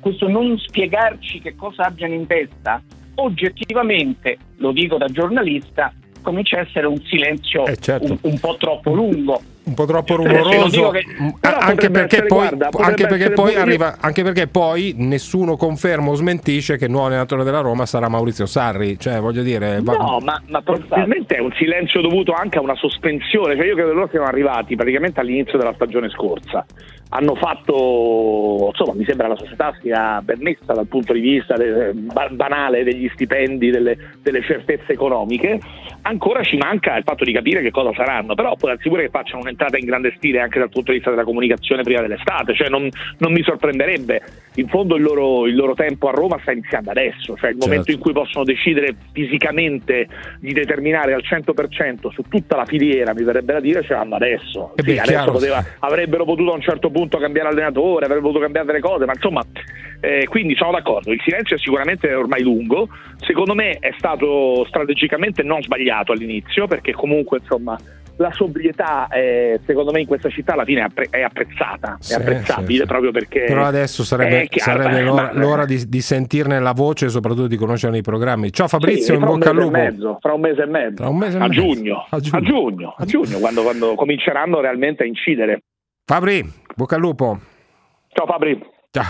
[0.00, 2.82] questo non spiegarci che cosa abbiano in testa
[3.16, 8.10] oggettivamente lo dico da giornalista comincia a essere un silenzio Eh, certo.
[8.12, 12.26] un, un po' troppo lungo un po' troppo lo rumoroso che- mm, anche perché, essere,
[12.28, 16.92] poi, guarda, anche, perché poi arriva, anche perché poi nessuno conferma o smentisce che il
[16.92, 21.34] nuovo allenatore della Roma sarà Maurizio Sarri cioè voglio dire va- No, ma, ma probabilmente
[21.36, 23.56] è un silenzio dovuto anche a una sospensione.
[23.56, 26.64] Cioè io credo che loro siano arrivati praticamente all'inizio della stagione scorsa.
[27.08, 31.92] Hanno fatto, insomma, mi sembra la società sia ben messa dal punto di vista de-
[31.94, 35.58] ba- banale degli stipendi, delle, delle certezze economiche.
[36.02, 39.08] Ancora ci manca il fatto di capire che cosa saranno, però può darsi pure che
[39.10, 42.54] facciano un'entrata in grande stile anche dal punto di vista della comunicazione prima dell'estate.
[42.54, 42.88] Cioè non,
[43.18, 44.22] non mi sorprenderebbe.
[44.56, 47.84] In fondo il loro, il loro tempo a Roma sta iniziando adesso, cioè il momento
[47.86, 47.90] Certo.
[47.92, 50.08] in cui possono decidere fisicamente
[50.40, 54.72] di determinare al 100% su tutta la filiera, mi verrebbe da dire, ce l'hanno adesso.
[54.76, 58.22] Eh Sì, beh, adesso poteva- avrebbero potuto a un certo punto voluto cambiare allenatore, avrebbe
[58.22, 59.42] voluto cambiare delle cose, ma insomma,
[60.00, 65.42] eh, quindi sono d'accordo, il silenzio è sicuramente ormai lungo, secondo me è stato strategicamente
[65.42, 67.78] non sbagliato all'inizio, perché comunque insomma
[68.18, 72.72] la sobrietà eh, secondo me in questa città alla fine è apprezzata, Sì, è apprezzabile
[72.72, 72.86] sì, sì.
[72.86, 73.44] proprio perché...
[73.46, 77.08] Però adesso sarebbe, è chiaro, sarebbe l'ora, ma- l'ora di, di sentirne la voce e
[77.10, 78.50] soprattutto di conoscerne i programmi.
[78.52, 79.70] Ciao Fabrizio, in bocca al lupo.
[79.70, 81.60] mezzo, fra un mese e mezzo, un mese e a, mezzo.
[81.60, 82.40] giugno, A a giugno.
[82.40, 85.60] giugno, a giugno, quando, quando cominceranno realmente a incidere.
[86.06, 86.42] Fabri,
[86.76, 87.38] bocca al lupo.
[88.12, 88.58] Ciao Fabri.
[88.90, 89.04] Ciao.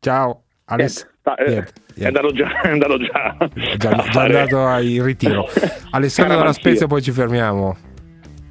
[0.00, 0.42] Ciao.
[0.66, 3.36] Aless- Sta- eh, niente, È andato già, è andato già,
[3.76, 5.46] già, già andato in ritiro.
[5.92, 6.52] Alessandro dalla.
[6.52, 7.76] Spezia, poi ci fermiamo.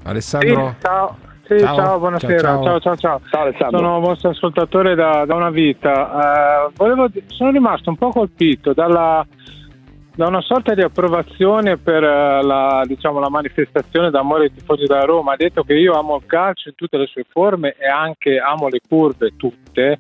[0.04, 0.76] Alessandro?
[0.82, 1.18] ciao.
[1.48, 1.76] Sì, Ciao.
[1.76, 2.40] ciao, buonasera.
[2.40, 2.96] Ciao, Ciao, ciao.
[2.96, 3.42] ciao, ciao.
[3.42, 3.78] Alessandro.
[3.80, 6.68] Sono vostro ascoltatore da, da una vita.
[6.70, 9.26] Eh, volevo sono rimasto un po' colpito dalla,
[10.22, 15.02] da una sorta di approvazione per eh, la, diciamo, la manifestazione d'amore dei tifosi da
[15.02, 15.34] Roma.
[15.34, 18.68] Ha detto che io amo il calcio in tutte le sue forme e anche amo
[18.68, 19.98] le curve tutte.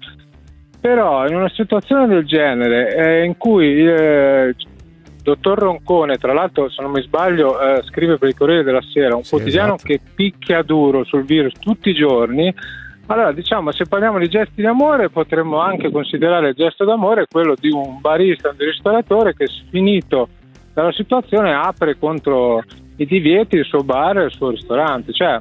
[0.79, 4.55] Però in una situazione del genere eh, in cui eh, il
[5.23, 9.15] dottor Roncone, tra l'altro se non mi sbaglio, eh, scrive per il Corriere della Sera,
[9.15, 9.91] un Sì, quotidiano esatto.
[9.91, 12.53] che picchia duro sul virus tutti i giorni,
[13.11, 17.69] allora diciamo se parliamo di gesti d'amore potremmo anche considerare il gesto d'amore quello di
[17.69, 20.29] un barista, un ristoratore che finito
[20.73, 22.63] dalla situazione apre contro
[22.95, 25.11] i divieti il suo bar e il suo ristorante.
[25.11, 25.39] Cioè,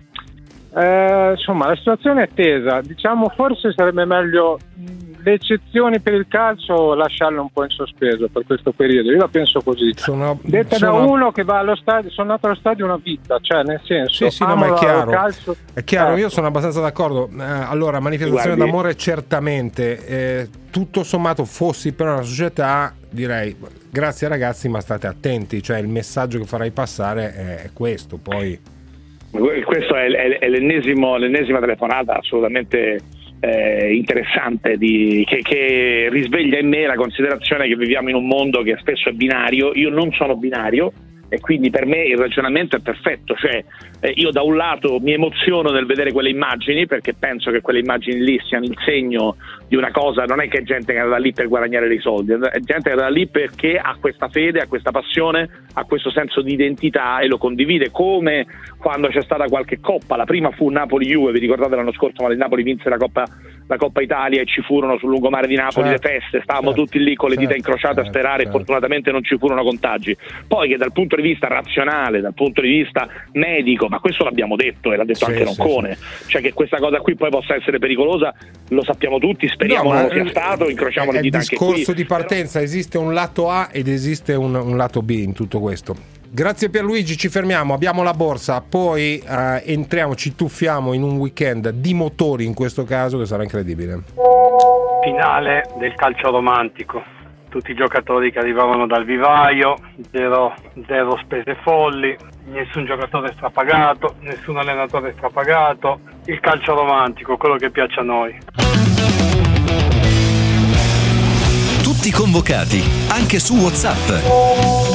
[0.75, 2.81] eh, insomma, la situazione è tesa.
[2.81, 4.59] Diciamo, forse sarebbe meglio
[5.23, 9.11] le eccezioni per il calcio lasciarle un po' in sospeso per questo periodo.
[9.11, 9.93] Io la penso così.
[9.97, 13.39] Sono, Detta sono- da uno che va allo stadio, sono andato allo stadio una vita,
[13.41, 15.11] cioè nel senso, Sì, sì, no, ma è la- chiaro.
[15.11, 15.57] calcio.
[15.75, 16.21] È chiaro, Certo.
[16.23, 17.29] io sono abbastanza d'accordo.
[17.39, 20.07] Eh, allora, manifestazione Guardi- d'amore certamente.
[20.07, 23.57] Eh, tutto sommato, fossi per una società, direi
[23.91, 25.63] grazie ragazzi, ma state attenti.
[25.63, 28.19] Cioè, il messaggio che farai passare è, è questo.
[28.23, 28.59] Poi,
[29.31, 32.99] Questo è, è- è l'ennesimo- l'ennesima telefonata assolutamente
[33.40, 38.62] eh, interessante di- che, che risveglia in me la considerazione che viviamo in un mondo
[38.62, 39.72] che spesso è binario.
[39.74, 40.92] Io non sono binario
[41.31, 43.35] e quindi per me il ragionamento è perfetto.
[43.35, 43.64] Cioè,
[44.01, 47.79] eh, io da un lato mi emoziono nel vedere quelle immagini perché penso che quelle
[47.79, 49.37] immagini lì siano il segno
[49.69, 52.01] di una cosa, non è che è gente che è andata lì per guadagnare dei
[52.01, 55.85] soldi, è gente che è andata lì perché ha questa fede, ha questa passione, ha
[55.85, 60.51] questo senso di identità e lo condivide, come quando c'è stata qualche coppa, la prima
[60.51, 63.25] fu Napoli-Juve, vi ricordate l'anno scorso quando il Napoli vinse la Coppa,
[63.69, 66.83] la Coppa Italia e ci furono sul lungomare di Napoli Certo, le feste, stavamo certo,
[66.83, 68.59] tutti lì con le dita certo, incrociate a certo, sperare e certo.
[68.59, 70.16] fortunatamente non ci furono contagi.
[70.49, 74.57] Poi che dal punto di vista razionale, dal punto di vista medico, ma questo l'abbiamo
[74.57, 77.55] detto e l'ha detto Sì, anche sì, Roncone, cioè che questa cosa qui poi possa
[77.55, 78.35] essere pericolosa,
[78.69, 81.57] lo sappiamo tutti, speriamo No, non sia è- stato, incrociamo è le il dita anche
[81.57, 81.67] qui.
[81.67, 82.61] discorso di partenza.
[82.61, 85.95] Esiste un lato A ed esiste un, un lato B in tutto questo.
[86.33, 91.71] Grazie Pierluigi, ci fermiamo, abbiamo la borsa, poi eh, entriamo, ci tuffiamo in un weekend
[91.71, 94.03] di motori in questo caso che sarà incredibile.
[95.03, 97.03] finale del calcio romantico.
[97.51, 99.75] Tutti i giocatori che arrivavano dal vivaio,
[100.13, 100.55] zero,
[100.87, 105.99] zero spese folli, nessun giocatore strapagato, nessun allenatore strapagato.
[106.27, 108.39] Il calcio romantico, quello che piace a noi.
[111.83, 114.07] Tutti convocati, anche su WhatsApp.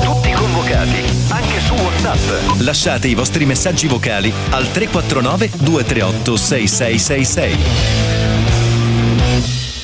[0.01, 2.61] Tutti convocati, anche su WhatsApp.
[2.61, 8.44] Lasciate i vostri messaggi vocali al 349 238 6666.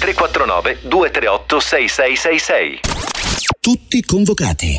[0.01, 2.79] 349 238 6666.
[3.59, 4.77] Tutti convocati.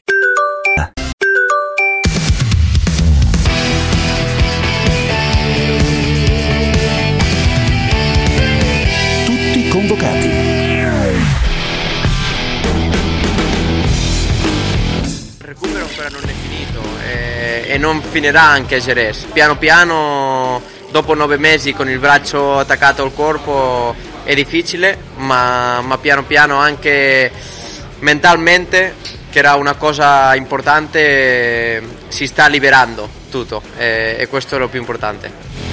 [9.25, 10.27] Tutti convocati.
[10.27, 11.25] Il
[15.39, 19.27] recupero ancora non è finito e, e non finirà anche a Jerez.
[19.33, 25.99] Piano piano, dopo nove mesi con il braccio attaccato al corpo è difficile, ma, ma
[25.99, 27.31] piano piano anche
[28.01, 28.95] mentalmente,
[29.31, 34.79] che era una cosa importante, si sta liberando tutto e, e questo è lo più
[34.79, 35.72] importante.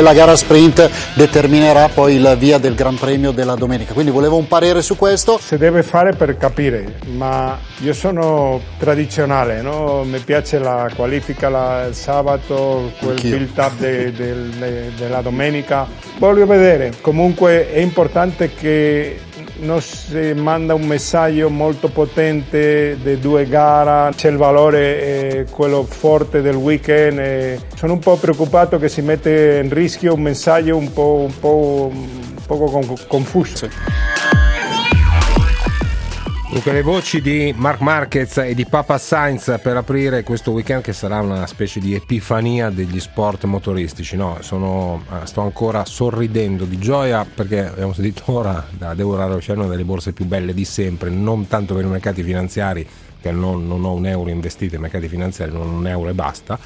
[0.00, 4.48] La gara sprint determinerà poi il via del Gran Premio della domenica, quindi volevo un
[4.48, 5.38] parere su questo.
[5.38, 10.02] Si deve fare per capire, ma io sono tradizionale, no?
[10.04, 13.36] mi piace la qualifica la- il sabato, quel Anch'io.
[13.36, 15.86] build up de- del- de- della domenica.
[16.18, 19.18] Voglio vedere, comunque è importante che
[19.60, 25.84] non si manda un messaggio molto potente di due gare, c'è il valore, eh, quello
[25.84, 27.18] forte del weekend.
[27.18, 31.38] e sono un po' preoccupato che si mette in rischio un messaggio un po', un
[31.38, 34.39] po', un poco con- confuso.
[36.50, 40.92] Dunque le voci di Mark Marquez e di Papa Sainz per aprire questo weekend che
[40.92, 44.16] sarà una specie di epifania degli sport motoristici.
[44.16, 49.66] No, sono, eh, sto ancora sorridendo di gioia perché abbiamo sentito ora da Deborah una
[49.68, 52.84] delle borse più belle di sempre, non tanto per i mercati finanziari,
[53.20, 56.14] che non, non ho un euro investito nei mercati finanziari, non ho un euro e
[56.14, 56.58] basta.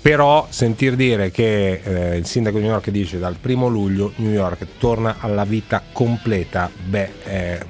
[0.00, 4.32] Però sentir dire che eh, il sindaco di New York dice dal primo luglio New
[4.32, 7.60] York torna alla vita completa, beh, eh,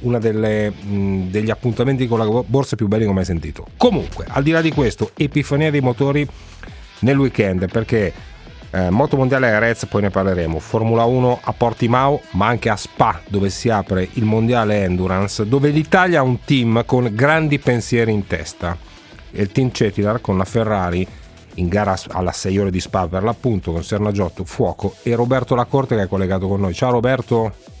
[0.00, 3.66] uno degli appuntamenti con la borsa più belli che ho mai sentito.
[3.76, 6.26] Comunque, al di là di questo, epifania dei motori
[7.00, 8.12] nel weekend perché
[8.70, 12.76] eh, Moto Mondiale a Rez, poi ne parleremo, Formula 1 a Portimao, ma anche a
[12.76, 18.12] Spa, dove si apre il Mondiale Endurance, dove l'Italia ha un team con grandi pensieri
[18.12, 18.76] in testa.
[19.30, 21.06] E il team Cetilar con la Ferrari
[21.54, 25.54] in gara alla 6 ore di Spa per l'appunto con Serna Giotto, Fuoco e Roberto
[25.54, 26.74] Lacorte che è collegato con noi.
[26.74, 27.77] Ciao Roberto.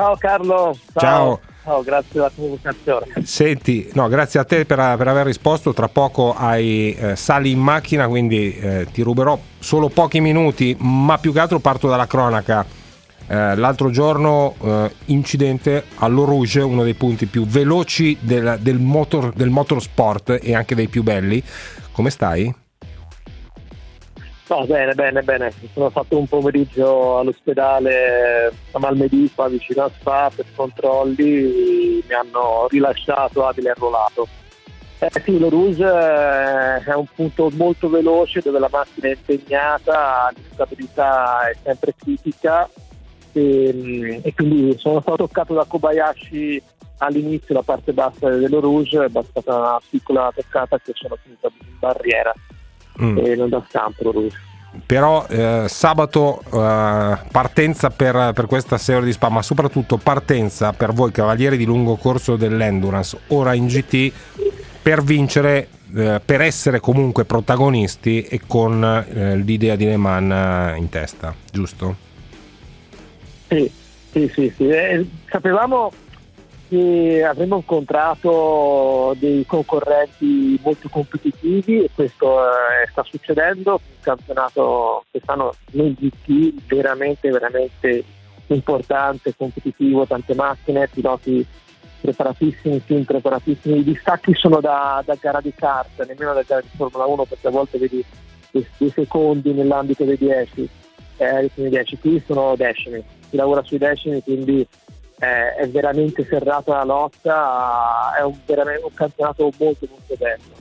[0.00, 0.76] Ciao Carlo.
[0.94, 1.00] Ciao.
[1.00, 1.40] Ciao.
[1.62, 3.06] Ciao, grazie della comunicazione.
[3.22, 5.74] Senti, no, grazie a te per, per aver risposto.
[5.74, 11.18] Tra poco hai eh, sali in macchina, quindi eh, ti ruberò solo pochi minuti, ma
[11.18, 12.64] più che altro parto dalla cronaca.
[13.26, 19.50] Eh, l'altro giorno eh, incidente all'Orouge, uno dei punti più veloci del, del, motor, del
[19.50, 21.42] motorsport e anche dei più belli.
[21.92, 22.52] Come stai?
[24.50, 25.52] No, bene, bene, bene.
[25.72, 32.02] Sono fatto un pomeriggio all'ospedale a Malmedifa, vicino a Spa, per controlli.
[32.04, 34.26] Mi hanno rilasciato abile e arruolato.
[34.98, 40.32] Eh sì, lo Rouge eh, è un punto molto veloce dove la macchina è impegnata,
[40.34, 42.68] l'instabilità è sempre critica
[43.32, 46.60] e, mm, e, quindi sono stato toccato da Kobayashi
[46.98, 51.78] all'inizio, la parte bassa dello Rouge, è bastata una piccola toccata che sono finita in
[51.78, 52.34] barriera
[53.00, 53.18] mm.
[53.18, 54.30] e non da stampo lui.
[54.86, 60.92] Però eh, sabato eh, partenza per, per, questa serie di spa, ma soprattutto partenza per
[60.92, 64.12] voi cavalieri di lungo corso dell'Endurance, ora in GT,
[64.80, 70.78] per vincere, eh, per essere comunque protagonisti e con eh, l'idea di Le Mans eh,
[70.78, 71.96] in testa, giusto?
[73.48, 73.68] Sì,
[74.12, 74.52] sì, sì.
[74.56, 74.68] sì.
[74.68, 75.90] Eh, sapevamo
[76.70, 85.52] che avremmo incontrato dei concorrenti molto competitivi e questo eh, sta succedendo, un campionato quest'anno
[85.72, 88.04] nel GT veramente veramente
[88.46, 91.44] importante, competitivo, tante macchine, piloti
[92.00, 96.68] preparatissimi, team preparatissimi, i distacchi sono da, da, gara di kart, nemmeno da gara di
[96.76, 98.04] Formula 1 perché a volte vedi
[98.52, 100.68] dei secondi nell'ambito dei 10,
[101.16, 104.66] eh, 10, qui sono decimi, si lavora sui decimi quindi
[105.20, 110.58] eh, è veramente serrata la lotta, è un, un campionato molto molto bello.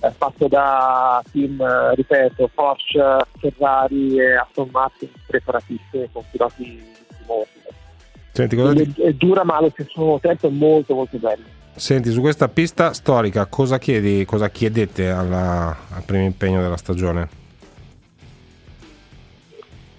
[0.00, 6.96] È fatto da team, ripeto, Porsche, Ferrari e Aston Martin preparatissimi con piloti di
[8.32, 8.94] Senti, cosa ti...
[8.98, 11.42] è, è dura ma allo stesso tempo è molto molto bello.
[11.74, 17.28] Senti, su questa pista storica cosa chiedi, cosa chiedete alla, al primo impegno della stagione?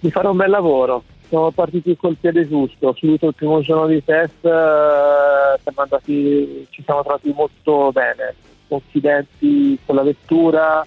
[0.00, 4.04] Di fare un bel lavoro, siamo partiti col piede giusto, subito il primo giorno di
[4.04, 8.34] test eh, siamo andati, ci siamo trovati molto bene,
[8.66, 10.84] confidenti con la vettura,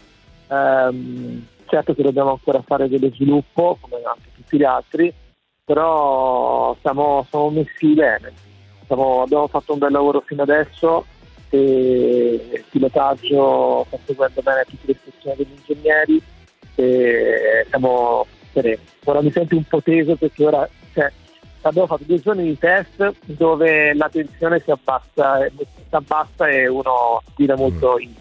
[0.50, 5.12] ehm, certo che dobbiamo ancora fare dello sviluppo come anche tutti gli altri,
[5.64, 8.34] però siamo, siamo messi bene,
[8.86, 11.06] siamo, abbiamo fatto un bel lavoro fino adesso
[11.52, 16.22] e il pilotaggio sta seguendo bene tutte le istruzioni degli ingegneri
[16.76, 21.12] e siamo sereni ora mi sento un po' teso perché ora cioè,
[21.62, 27.22] abbiamo fatto due giorni di test dove la tensione si abbassa, si abbassa e uno
[27.36, 28.02] tira molto mm.
[28.02, 28.14] in.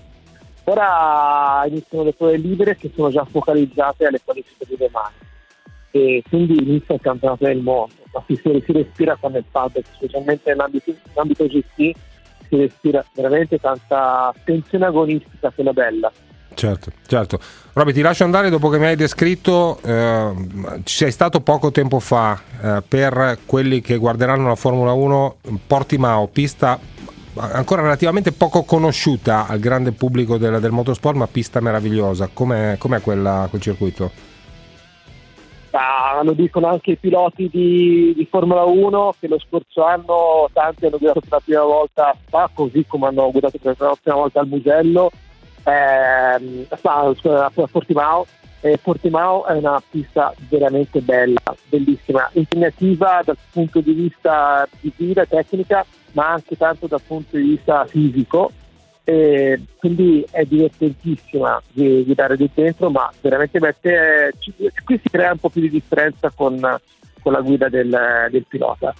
[0.64, 5.14] Ora iniziano le prove libere che sono già focalizzate alle qualifiche di domani
[5.90, 7.94] e quindi inizia il campionato del mondo.
[8.12, 14.32] Ma si, si respira con il paddock, specialmente nell'ambito, nell'ambito GT, si respira veramente tanta
[14.44, 16.12] tensione agonistica, quella bella.
[16.54, 17.38] Certo, certo.
[17.72, 20.32] Roby, ti lascio andare dopo che mi hai descritto, eh,
[20.84, 25.36] ci sei stato poco tempo fa eh, per quelli che guarderanno la Formula 1
[25.66, 26.78] Portimao, pista
[27.34, 32.28] ancora relativamente poco conosciuta al grande pubblico del, del motorsport, ma pista meravigliosa.
[32.32, 34.10] Com'è, com'è quella, quel circuito?
[35.74, 40.84] Ah, lo dicono anche i piloti di, di, Formula 1 che lo scorso anno tanti
[40.84, 44.40] hanno guidato per la prima volta a così come hanno guidato per la prima volta
[44.40, 45.10] al Mugello
[45.64, 48.26] ehm, a Portimao.
[48.60, 55.26] Eh, Portimao è una pista veramente bella, bellissima, impegnativa dal punto di vista di guida
[55.26, 58.52] tecnica, ma anche tanto dal punto di vista fisico.
[59.04, 65.32] Eh, quindi è divertentissima di guidare di dentro, ma veramente mette, eh, qui si crea
[65.32, 66.60] un po' più di differenza con,
[67.20, 68.94] con la guida del, del pilota.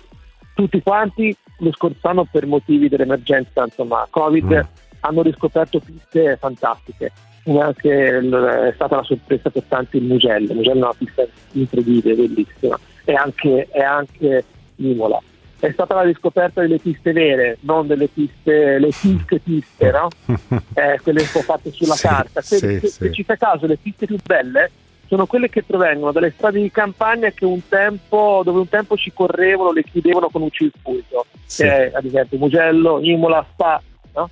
[0.55, 4.92] tutti quanti lo scorso anno per motivi dell'emergenza, insomma, Covid, mm.
[5.03, 7.13] Hanno riscoperto piste fantastiche.
[7.45, 12.15] Anche è stata la sorpresa per tanti il Mugello, il Mugello è una pista incredibile,
[12.15, 14.45] bellissima, e anche, anche
[14.77, 15.21] Imola.
[15.59, 20.09] È stata la riscoperta delle piste vere, non delle piste, le piste piste, no?
[20.75, 22.41] eh, quelle un po' fatte sulla sì, carta.
[22.43, 22.89] Se, sì, se, sì.
[22.89, 24.71] se ci fai caso, le piste più belle
[25.13, 29.71] sono quelle che provengono dalle strade di campagna un tempo, dove un tempo ci correvano,
[29.73, 31.65] le chiudevano con un circuito, sì.
[31.65, 33.83] che è ad esempio Mugello, Imola, Spa,
[34.15, 34.31] no?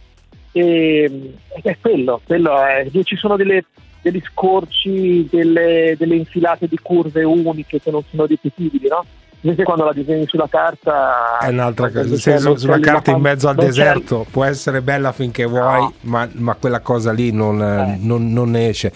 [0.53, 3.65] E, è quello, quello è, ci sono delle,
[4.03, 9.05] degli scorci, delle, delle, infilate di curve uniche che non sono ripetibili, no?
[9.43, 13.49] Invece quando la disegni sulla carta è un'altra cosa, se su, sulla carta in mezzo
[13.49, 15.95] al deserto può essere bella finché vuoi, no.
[16.03, 17.97] ma, ma, quella cosa lì non, eh.
[18.01, 18.93] non, non esce.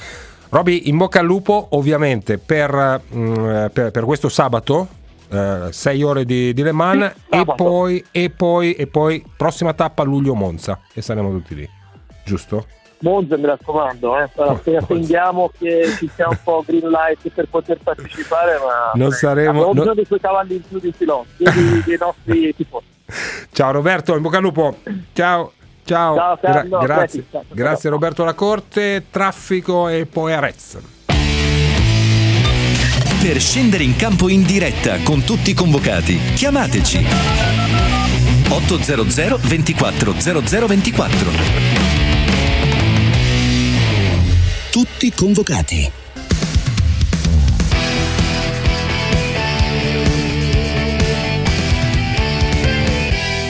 [0.50, 4.86] Roby, in bocca al lupo ovviamente per, mh, mm, per, per questo sabato,
[5.28, 9.72] 6 eh, ore di, di Le Mans sì, e, poi, e, poi, e poi prossima
[9.72, 11.68] tappa luglio-Monza e saremo tutti lì,
[12.24, 12.66] giusto?
[12.98, 14.30] Monza mi raccomando, eh.
[14.34, 19.72] appena attendiamo che ci sia un po' green light per poter partecipare, ma non saremo
[19.74, 19.92] non...
[19.94, 22.86] dei suoi cavalli in più di piloti, dei, dei nostri tifosi.
[23.52, 24.76] Ciao Roberto, in bocca al lupo.
[25.12, 25.52] Ciao.
[25.84, 27.24] Ciao, ciao Gra- grazie.
[27.30, 27.54] Ciao, ciao.
[27.54, 30.93] grazie Roberto Lacorte, traffico e poi Arez.
[33.24, 37.06] Per scendere in campo in diretta con tutti i convocati, chiamateci
[38.50, 41.30] 800 24 0024.
[44.70, 45.90] Tutti convocati.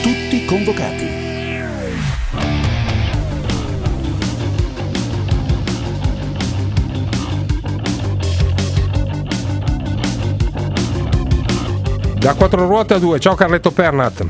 [0.01, 1.14] Tutti convocati.
[12.25, 14.25] Da quattro ruote a due, ciao Carletto Pernat.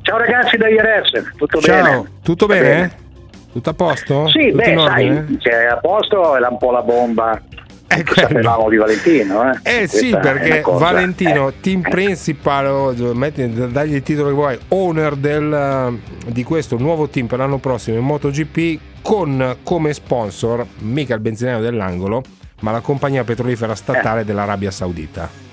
[0.00, 1.80] Ciao ragazzi da IRS, tutto ciao.
[1.80, 2.10] bene?
[2.24, 2.60] Tutto bene?
[2.60, 2.92] bene?
[3.52, 4.26] Tutto a posto?
[4.26, 7.40] Sì, tutto beh, sai, cioè, a posto è un po' la bomba.
[7.86, 8.14] Ecco.
[8.14, 9.82] Sapevamo di Valentino, eh?
[9.82, 11.60] Eh sì, perché Valentino, eh.
[11.60, 17.58] team principal, dagli il titolo che vuoi, owner del, di questo nuovo team per l'anno
[17.58, 22.24] prossimo in MotoGP, con come sponsor mica il benzinaio dell'angolo,
[22.62, 24.24] ma la compagnia petrolifera statale eh.
[24.24, 25.51] dell'Arabia Saudita.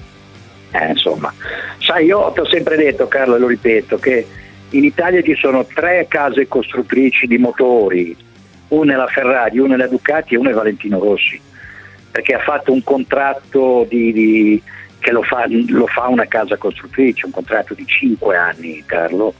[0.72, 1.34] Eh, insomma,
[1.80, 4.26] sai, io ti ho sempre detto, Carlo, e lo ripeto, che
[4.72, 8.15] in Italia ci sono tre case costruttrici di motori,
[8.70, 11.41] una è la Ferrari, una è la Ducati e una è Valentino Rossi,
[12.11, 14.61] perché ha fatto un contratto di, di,
[14.99, 19.34] che lo fa, lo fa, una casa costruttrice, un contratto di cinque anni, Carlo,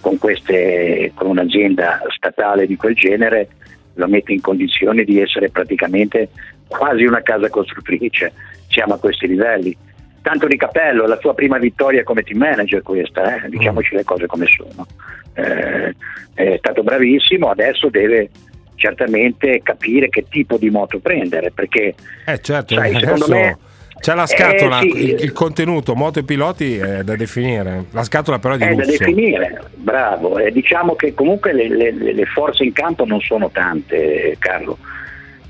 [0.00, 3.48] con, queste, con un'azienda statale di quel genere,
[3.94, 6.28] lo mette in condizione di essere praticamente
[6.66, 8.32] quasi una casa costruttrice,
[8.68, 9.74] siamo a questi livelli
[10.22, 13.48] tanto di cappello, la sua prima vittoria come team manager questa, eh?
[13.48, 14.86] diciamoci le cose come sono.
[15.34, 15.94] Eh,
[16.34, 18.30] è stato bravissimo, adesso deve
[18.74, 21.94] certamente capire che tipo di moto prendere, perché
[22.24, 23.58] eh certo, sai, secondo me
[24.00, 28.04] c'è la scatola, eh, sì, il, il, contenuto moto e piloti è da definire, la
[28.04, 28.84] scatola però è di è lusso.
[28.84, 33.50] da definire, bravo, eh, diciamo che comunque le, le, le, forze in campo non sono
[33.50, 34.78] tante, Carlo.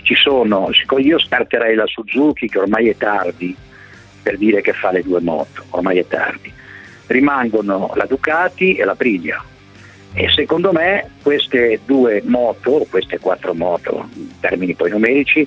[0.01, 3.55] Ci sono, io starterei la Suzuki che ormai è tardi,
[4.23, 6.53] per dire che fa le due moto, ormai è tardi.
[7.07, 9.43] Rimangono la Ducati e la Priglia.
[10.13, 15.47] E secondo me queste due moto, queste quattro moto, in termini poi numerici,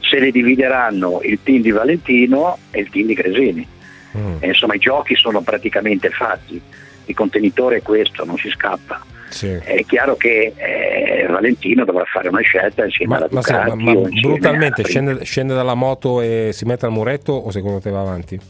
[0.00, 3.68] se le divideranno il team di Valentino e il team di Cresini.
[4.16, 4.36] Mm.
[4.40, 6.58] insomma i giochi sono praticamente fatti,
[7.04, 9.04] il contenitore è questo, non si scappa.
[9.28, 9.48] Sì.
[9.52, 13.82] È chiaro che eh, Valentino dovrà fare una scelta insieme ma, alla Ducati.
[13.82, 17.80] Ma, ma, ma brutalmente scende, scende, dalla moto e si mette al muretto o secondo
[17.80, 18.40] te va avanti?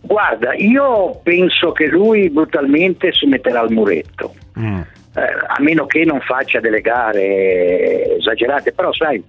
[0.00, 4.34] Guarda, io penso che lui brutalmente si metterà al muretto.
[4.58, 4.80] Mm.
[5.16, 9.22] Eh, a meno che non faccia delle gare esagerate, però sai,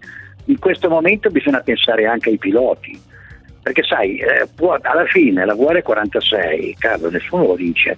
[0.45, 2.99] in questo momento bisogna pensare anche ai piloti,
[3.61, 7.97] perché sai, eh, può, alla fine la VR46, Carlo, nessuno lo dice,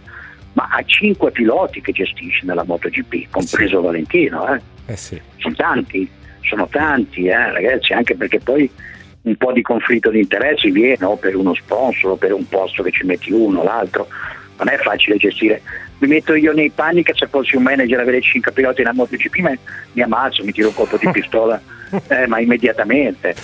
[0.54, 3.86] ma ha cinque piloti che gestisce nella MotoGP, compreso sì.
[3.86, 4.54] Valentino.
[4.54, 4.62] Eh?
[4.88, 5.22] Eh sì.
[5.38, 6.10] Sono tanti,
[6.42, 8.70] sono tanti, eh, ragazzi, anche perché poi
[9.22, 12.84] un po' di conflitto di interessi viene o per uno sponsor o per un posto
[12.84, 14.08] che ci metti uno o l'altro.
[14.58, 15.62] Non è facile gestire.
[16.00, 19.58] Mi metto io nei panni che se fossi un manager avere cinque piloti nella MotoGP
[19.94, 21.62] mi ammazzo, mi tiro un colpo di pistola,
[22.08, 23.36] eh, ma immediatamente.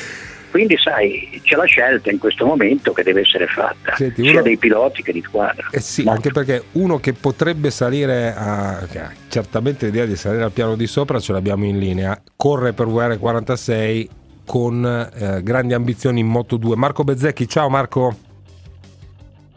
[0.56, 4.42] Quindi sai, c'è la scelta in questo momento che deve essere fatta, Senti, sia uno...
[4.42, 5.68] dei piloti che di squadra.
[5.70, 6.16] Eh sì, Molto.
[6.16, 8.88] anche perché uno che potrebbe salire a...
[9.28, 14.08] Certamente l'idea di salire al piano di sopra ce l'abbiamo in linea, corre per VR46
[14.46, 16.78] con eh, grandi ambizioni in Moto 2.
[16.78, 18.16] Marco Bezzecchi, ciao Marco.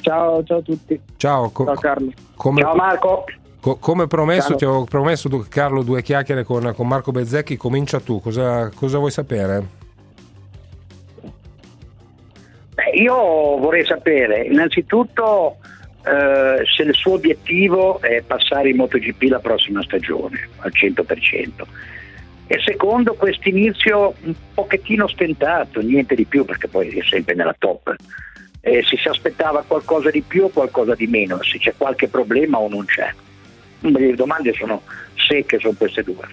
[0.01, 1.01] Ciao, ciao a tutti.
[1.17, 2.11] Ciao, co- ciao Carlo.
[2.35, 3.25] Come, Ciao Marco.
[3.61, 4.57] co- come promesso, Ciao.
[4.57, 7.57] ti ho promesso, Carlo, due chiacchiere con, con Marco Bezzecchi.
[7.57, 9.78] Comincia tu, cosa, cosa vuoi sapere?
[12.79, 13.13] Beh, io
[13.57, 15.57] vorrei sapere innanzitutto
[16.05, 21.65] eh, se il suo obiettivo è passare in MotoGP la prossima stagione al 100%.
[22.47, 27.57] E secondo questo inizio un pochettino stentato, niente di più perché poi è sempre nella
[27.59, 27.97] top.
[28.61, 32.61] Eh, se si aspettava qualcosa di più o qualcosa di meno, se c'è qualche problema
[32.61, 33.13] o non c'è.
[33.81, 34.83] Le domande sono
[35.17, 36.27] secche, sono queste due.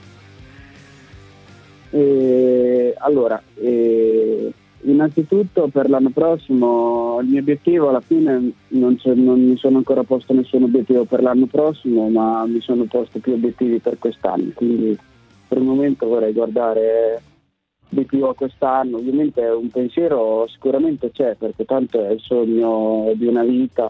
[1.90, 4.52] Eh, allora, eh,
[4.86, 10.34] innanzitutto per l'anno prossimo il mio obiettivo alla fine non, non mi sono ancora posto
[10.34, 14.98] nessun obiettivo per l'anno prossimo, ma mi sono posto più obiettivi per quest'anno, quindi
[15.48, 17.22] per il momento vorrei guardare
[17.90, 18.98] di più a quest'anno.
[18.98, 23.90] Ovviamente un pensiero sicuramente c'è, perché tanto è il sogno di una vita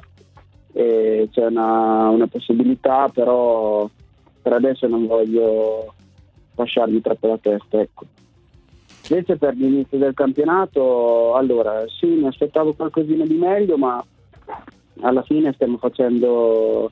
[0.71, 3.89] e c'è una, una possibilità, però
[4.41, 5.93] per adesso non voglio
[6.55, 7.79] lasciarmi troppo la testa.
[7.81, 8.05] Ecco.
[9.07, 14.03] Invece per l'inizio del campionato, allora sì, mi aspettavo qualcosina di meglio, ma
[15.01, 16.91] alla fine stiamo facendo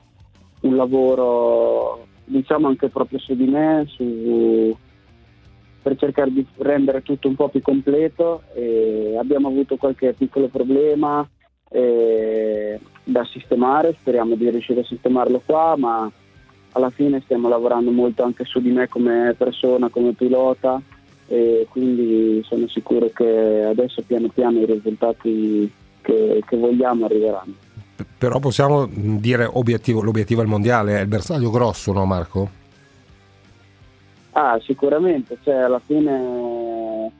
[0.60, 4.76] un lavoro, diciamo anche proprio su di me, su-
[5.82, 8.42] per cercare di rendere tutto un po' più completo.
[8.54, 11.28] E abbiamo avuto qualche piccolo problema
[11.68, 16.10] eh, da sistemare, speriamo di riuscire a sistemarlo qua, ma
[16.72, 20.80] alla fine stiamo lavorando molto anche su di me come persona, come pilota
[21.26, 25.70] e quindi sono sicuro che adesso piano piano i risultati
[26.00, 27.54] che, che vogliamo arriveranno.
[28.18, 32.62] Però possiamo dire obiettivo, l'obiettivo è il mondiale, è il bersaglio grosso, no Marco?
[34.32, 37.12] Ah, sicuramente, cioè alla fine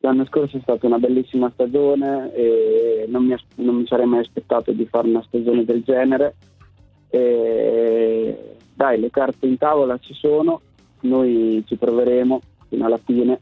[0.00, 4.72] l'anno scorso è stata una bellissima stagione e non mi, non mi sarei mai aspettato
[4.72, 6.34] di fare una stagione del genere.
[7.08, 10.60] E dai, le carte in tavola ci sono,
[11.00, 13.40] noi ci proveremo fino alla fine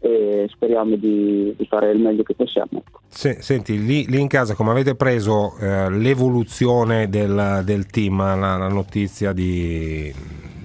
[0.00, 2.82] e speriamo di, di fare il meglio che possiamo.
[3.08, 8.56] Se- senti, lì, lì in casa come avete preso eh, l'evoluzione del, del team, la,
[8.56, 10.12] la notizia di,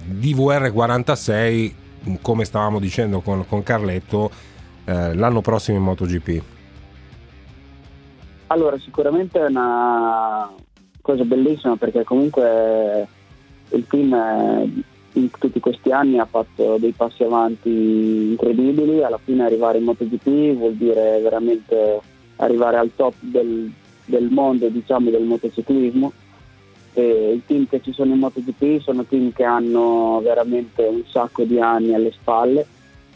[0.06, 1.74] di VR46,
[2.22, 4.30] come stavamo dicendo con, con Carletto,
[4.86, 6.44] eh, l'anno prossimo in MotoGP?
[8.48, 10.52] Allora, sicuramente è una
[11.02, 13.08] cosa bellissima perché comunque
[13.70, 14.84] il team eh,
[15.14, 20.56] in tutti questi anni ha fatto dei passi avanti incredibili, alla fine arrivare in MotoGP
[20.56, 22.00] vuol dire veramente
[22.38, 23.72] arrivare al top del,
[24.06, 26.12] del mondo diciamo del motociclismo.
[26.94, 31.44] E i team che ci sono in MotoGP sono team che hanno veramente un sacco
[31.44, 32.66] di anni alle spalle.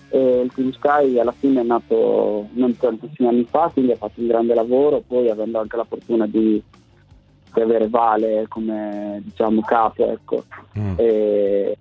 [0.09, 4.21] E il Team Sky alla fine è nato non tantissimi anni fa, quindi ha fatto
[4.21, 6.61] un grande lavoro, poi avendo anche la fortuna di,
[7.55, 10.43] di avere Vale come diciamo capo, ecco,
[10.97, 11.77] e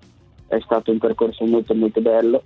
[0.47, 2.43] è stato un percorso molto molto bello.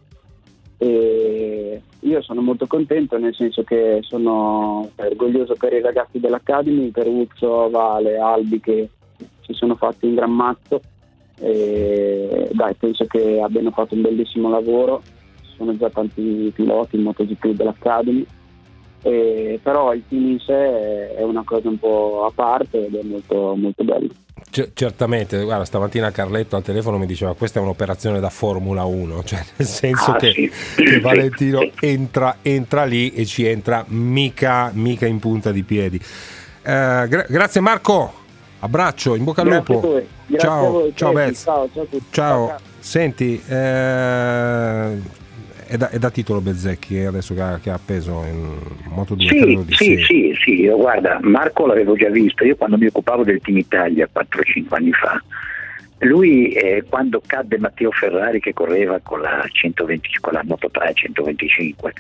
[0.81, 7.09] E io sono molto contento nel senso che sono orgoglioso per i ragazzi dell'Academy, per
[7.09, 8.89] Uzzo, Vale, Albi che
[9.41, 10.81] si sono fatti un gran mazzo.
[11.41, 15.03] E dai, penso che abbiano fatto un bellissimo lavoro,
[15.57, 18.24] sono già tanti piloti in MotoGP dell'Academy
[19.03, 23.03] e però il team in sé è una cosa un po' a parte ed è
[23.03, 24.09] molto, molto bello.
[24.51, 29.22] C- certamente, guarda, stamattina Carletto al telefono mi diceva questa è un'operazione da Formula 1,
[29.24, 30.51] cioè nel senso Ah, che, sì.
[30.82, 35.96] che Valentino entra, entra lì e ci entra mica, mica in punta di piedi.
[35.96, 38.12] Eh, gra- grazie Marco,
[38.61, 40.03] abbraccio, in bocca al lupo.
[40.36, 41.42] ciao, voi, ciao Bez.
[41.42, 41.68] Ciao.
[42.11, 42.59] Ciao, ciao.
[42.80, 44.96] Senti, eh,
[45.69, 48.57] è, da, è da titolo Bezzecchi eh, adesso che ha, che ha appeso in
[48.89, 49.27] Moto 2?
[49.27, 53.23] Sì, di sì, sì, sì, io guarda, Marco l'avevo già visto, io quando mi occupavo
[53.23, 55.23] del Team Italia 4-5 anni fa,
[55.99, 60.93] lui eh, quando cadde Matteo Ferrari che correva con la 120, con la Moto 3
[60.95, 61.93] 125,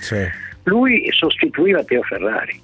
[0.64, 2.58] lui sostituiva Matteo Ferrari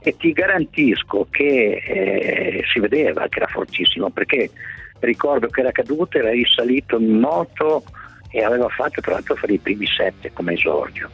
[0.00, 4.50] e ti garantisco che eh, si vedeva che era fortissimo perché
[5.00, 7.82] ricordo che era caduto, era risalito in moto
[8.30, 11.10] e aveva fatto tra l'altro fare i primi sette come esordio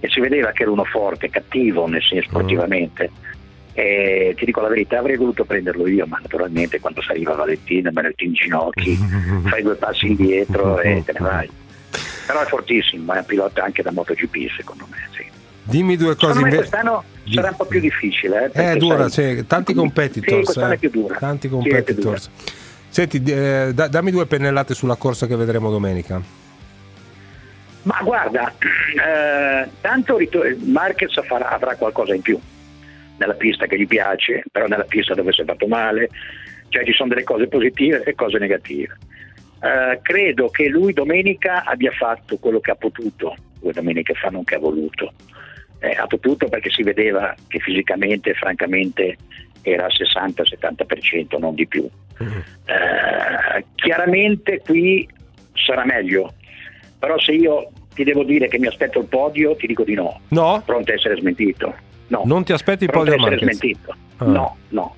[0.00, 3.10] e si vedeva che era uno forte, cattivo nel senso sportivamente
[3.72, 8.02] e ti dico la verità avrei voluto prenderlo io ma naturalmente quando saliva Valentino me
[8.02, 8.96] ne in ginocchi
[9.44, 11.50] fai due passi indietro e te ne vai
[12.26, 15.24] però è fortissimo è un pilota anche da MotoGP secondo me sì.
[15.62, 16.68] Dimmi due cose secondo me invece.
[16.70, 20.50] quest'anno sarà un po' più difficile eh, È perché, dura, sai, c'è tanti competitors.
[20.52, 21.16] Sì, eh, è più dura.
[21.16, 22.30] Tanti Sì, è più competitors.
[22.88, 26.22] Senti, eh, da- dammi due pennellate sulla corsa che vedremo domenica.
[27.86, 32.38] Ma guarda, eh, tanto ritor- Marquez farà- avrà qualcosa in più,
[33.18, 36.08] nella pista che gli piace, però nella pista dove si è fatto male,
[36.68, 38.96] cioè ci sono delle cose positive e cose negative.
[39.62, 44.44] Eh, credo che lui domenica abbia fatto quello che ha potuto, due domeniche fa non
[44.44, 45.12] che ha voluto.
[45.78, 49.16] Eh, ha potuto perché si vedeva che fisicamente, francamente,
[49.62, 51.88] era al 60-70%, non di più.
[52.18, 55.08] Eh, chiaramente qui
[55.52, 56.34] sarà meglio,
[57.06, 60.20] però se io ti devo dire che mi aspetto il podio, ti dico di no.
[60.28, 60.60] No?
[60.66, 61.72] Pronto a essere smentito.
[62.08, 62.22] No.
[62.24, 63.58] Non ti aspetti il Pronto podio a essere Marquez?
[63.60, 63.94] smentito.
[64.16, 64.24] Ah.
[64.24, 64.96] No, no.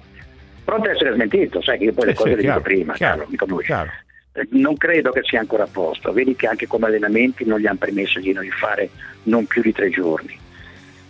[0.65, 2.71] Pronto a essere smentito, sai che io poi le Sì, cose sì, le chiaro, dico
[2.71, 3.67] prima, chiaro, Carlo, mi conosci.
[3.67, 3.91] chiaro.
[4.33, 6.13] Eh, Non credo che sia ancora a posto.
[6.13, 8.89] Vedi che anche come allenamenti non gli hanno permesso di fare
[9.25, 10.35] non più di tre giorni.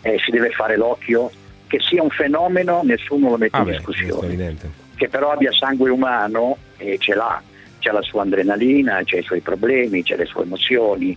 [0.03, 1.31] Eh, si deve fare l'occhio
[1.69, 4.57] che sia un fenomeno, nessuno lo mette Ah in beh, discussione
[4.97, 7.41] che però abbia sangue umano e ce l'ha,
[7.79, 11.17] c'ha la sua adrenalina, c'ha i suoi problemi, c'ha le sue emozioni,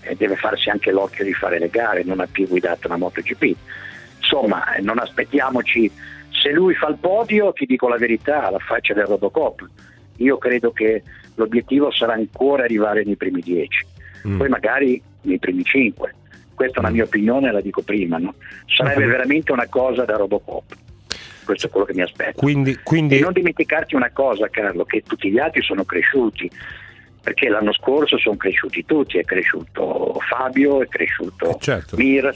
[0.00, 3.56] e deve farsi anche l'occhio di fare le gare, non ha più guidato una MotoGP.
[4.18, 5.90] Insomma, eh, non aspettiamoci,
[6.30, 9.66] se lui fa il podio, ti dico la verità, alla faccia del Robocop,
[10.16, 11.02] io credo che
[11.34, 13.84] l'obiettivo sarà ancora arrivare nei primi dieci,
[14.26, 14.38] Mm.
[14.38, 16.14] poi magari nei primi cinque.
[16.54, 18.34] Questa è una mia opinione, la dico prima, no?
[18.66, 20.64] sarebbe veramente una cosa da Robocop.
[21.44, 22.40] Questo è quello che mi aspetto.
[22.40, 26.50] Quindi, quindi E non dimenticarti una cosa, Carlo, che tutti gli altri sono cresciuti,
[27.22, 32.32] perché l'anno scorso sono cresciuti tutti, è cresciuto Fabio, è cresciuto certo, Mir,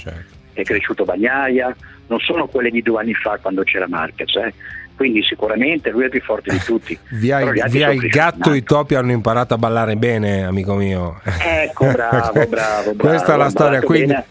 [0.53, 1.75] è cresciuto Bagnaia,
[2.07, 4.55] non sono quelli di due anni fa quando c'era Marquez, eh.
[4.97, 6.99] quindi sicuramente lui è il più forte di tutti.
[7.11, 11.21] via, via il gatto i topi hanno imparato a ballare bene, amico mio.
[11.39, 12.95] Ecco, bravo, bravo, bravo.
[12.97, 13.83] Questa è la storia.
[13.83, 14.27] Quindi, bene.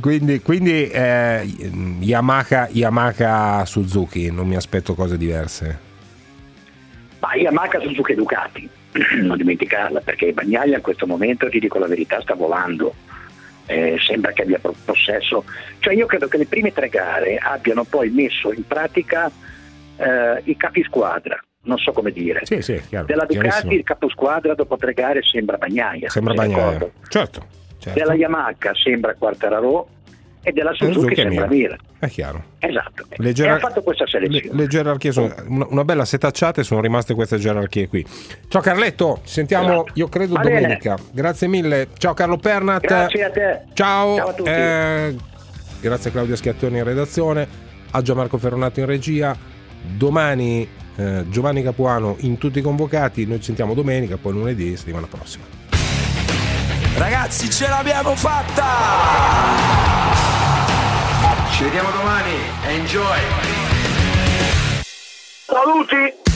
[0.00, 1.42] Quindi, quindi, eh,
[2.00, 5.78] Yamaha, Yamaha Suzuki, non mi aspetto cose diverse.
[7.20, 8.68] Ma Yamaha Suzuki e Ducati,
[9.22, 12.94] non dimenticarla, perché Bagnaia in questo momento, ti dico la verità, sta volando.
[13.66, 15.44] Eh, sembra che abbia possesso.
[15.78, 19.30] Cioè io credo che le prime tre gare abbiano poi messo in pratica
[19.96, 22.40] eh, i capisquadra, non so come dire.
[22.44, 26.10] Sì, sì, chiaro, Della Ducati il caposquadra dopo tre gare sembra Bagnaia.
[26.10, 26.90] Sembra Bagnaia.
[27.08, 27.46] Certo,
[27.84, 27.98] certo.
[27.98, 29.88] Della Yamaha sembra Quartararo
[30.46, 31.76] e della Suzuki, Suzuki è sembra Mir.
[31.98, 32.44] È chiaro.
[32.58, 33.06] Esatto.
[33.16, 34.48] Le E gerar- ha fatto questa selezione.
[34.54, 38.04] Le, le gerarchie sono una, una bella setacciata e sono rimaste queste gerarchie qui.
[38.48, 39.92] Ciao Carletto, ci sentiamo Esatto.
[39.94, 40.60] io credo Va bene.
[40.60, 40.98] domenica.
[41.12, 41.88] Grazie mille.
[41.96, 42.82] Ciao Carlo Pernat.
[42.86, 43.60] Grazie a te.
[43.72, 44.16] Ciao.
[44.16, 44.50] Ciao a tutti.
[44.50, 45.16] Eh,
[45.80, 47.48] grazie a Claudia Schiattoni in redazione,
[47.92, 49.34] a Gianmarco Ferronato in regia.
[49.96, 53.24] Domani eh, Giovanni Capuano in tutti i convocati.
[53.26, 55.44] Noi ci sentiamo domenica, poi lunedì, settimana prossima.
[56.96, 58.64] Ragazzi, ce l'abbiamo fatta!
[61.50, 62.36] Ci vediamo domani.
[62.66, 63.20] Enjoy.
[65.46, 66.33] Saluti!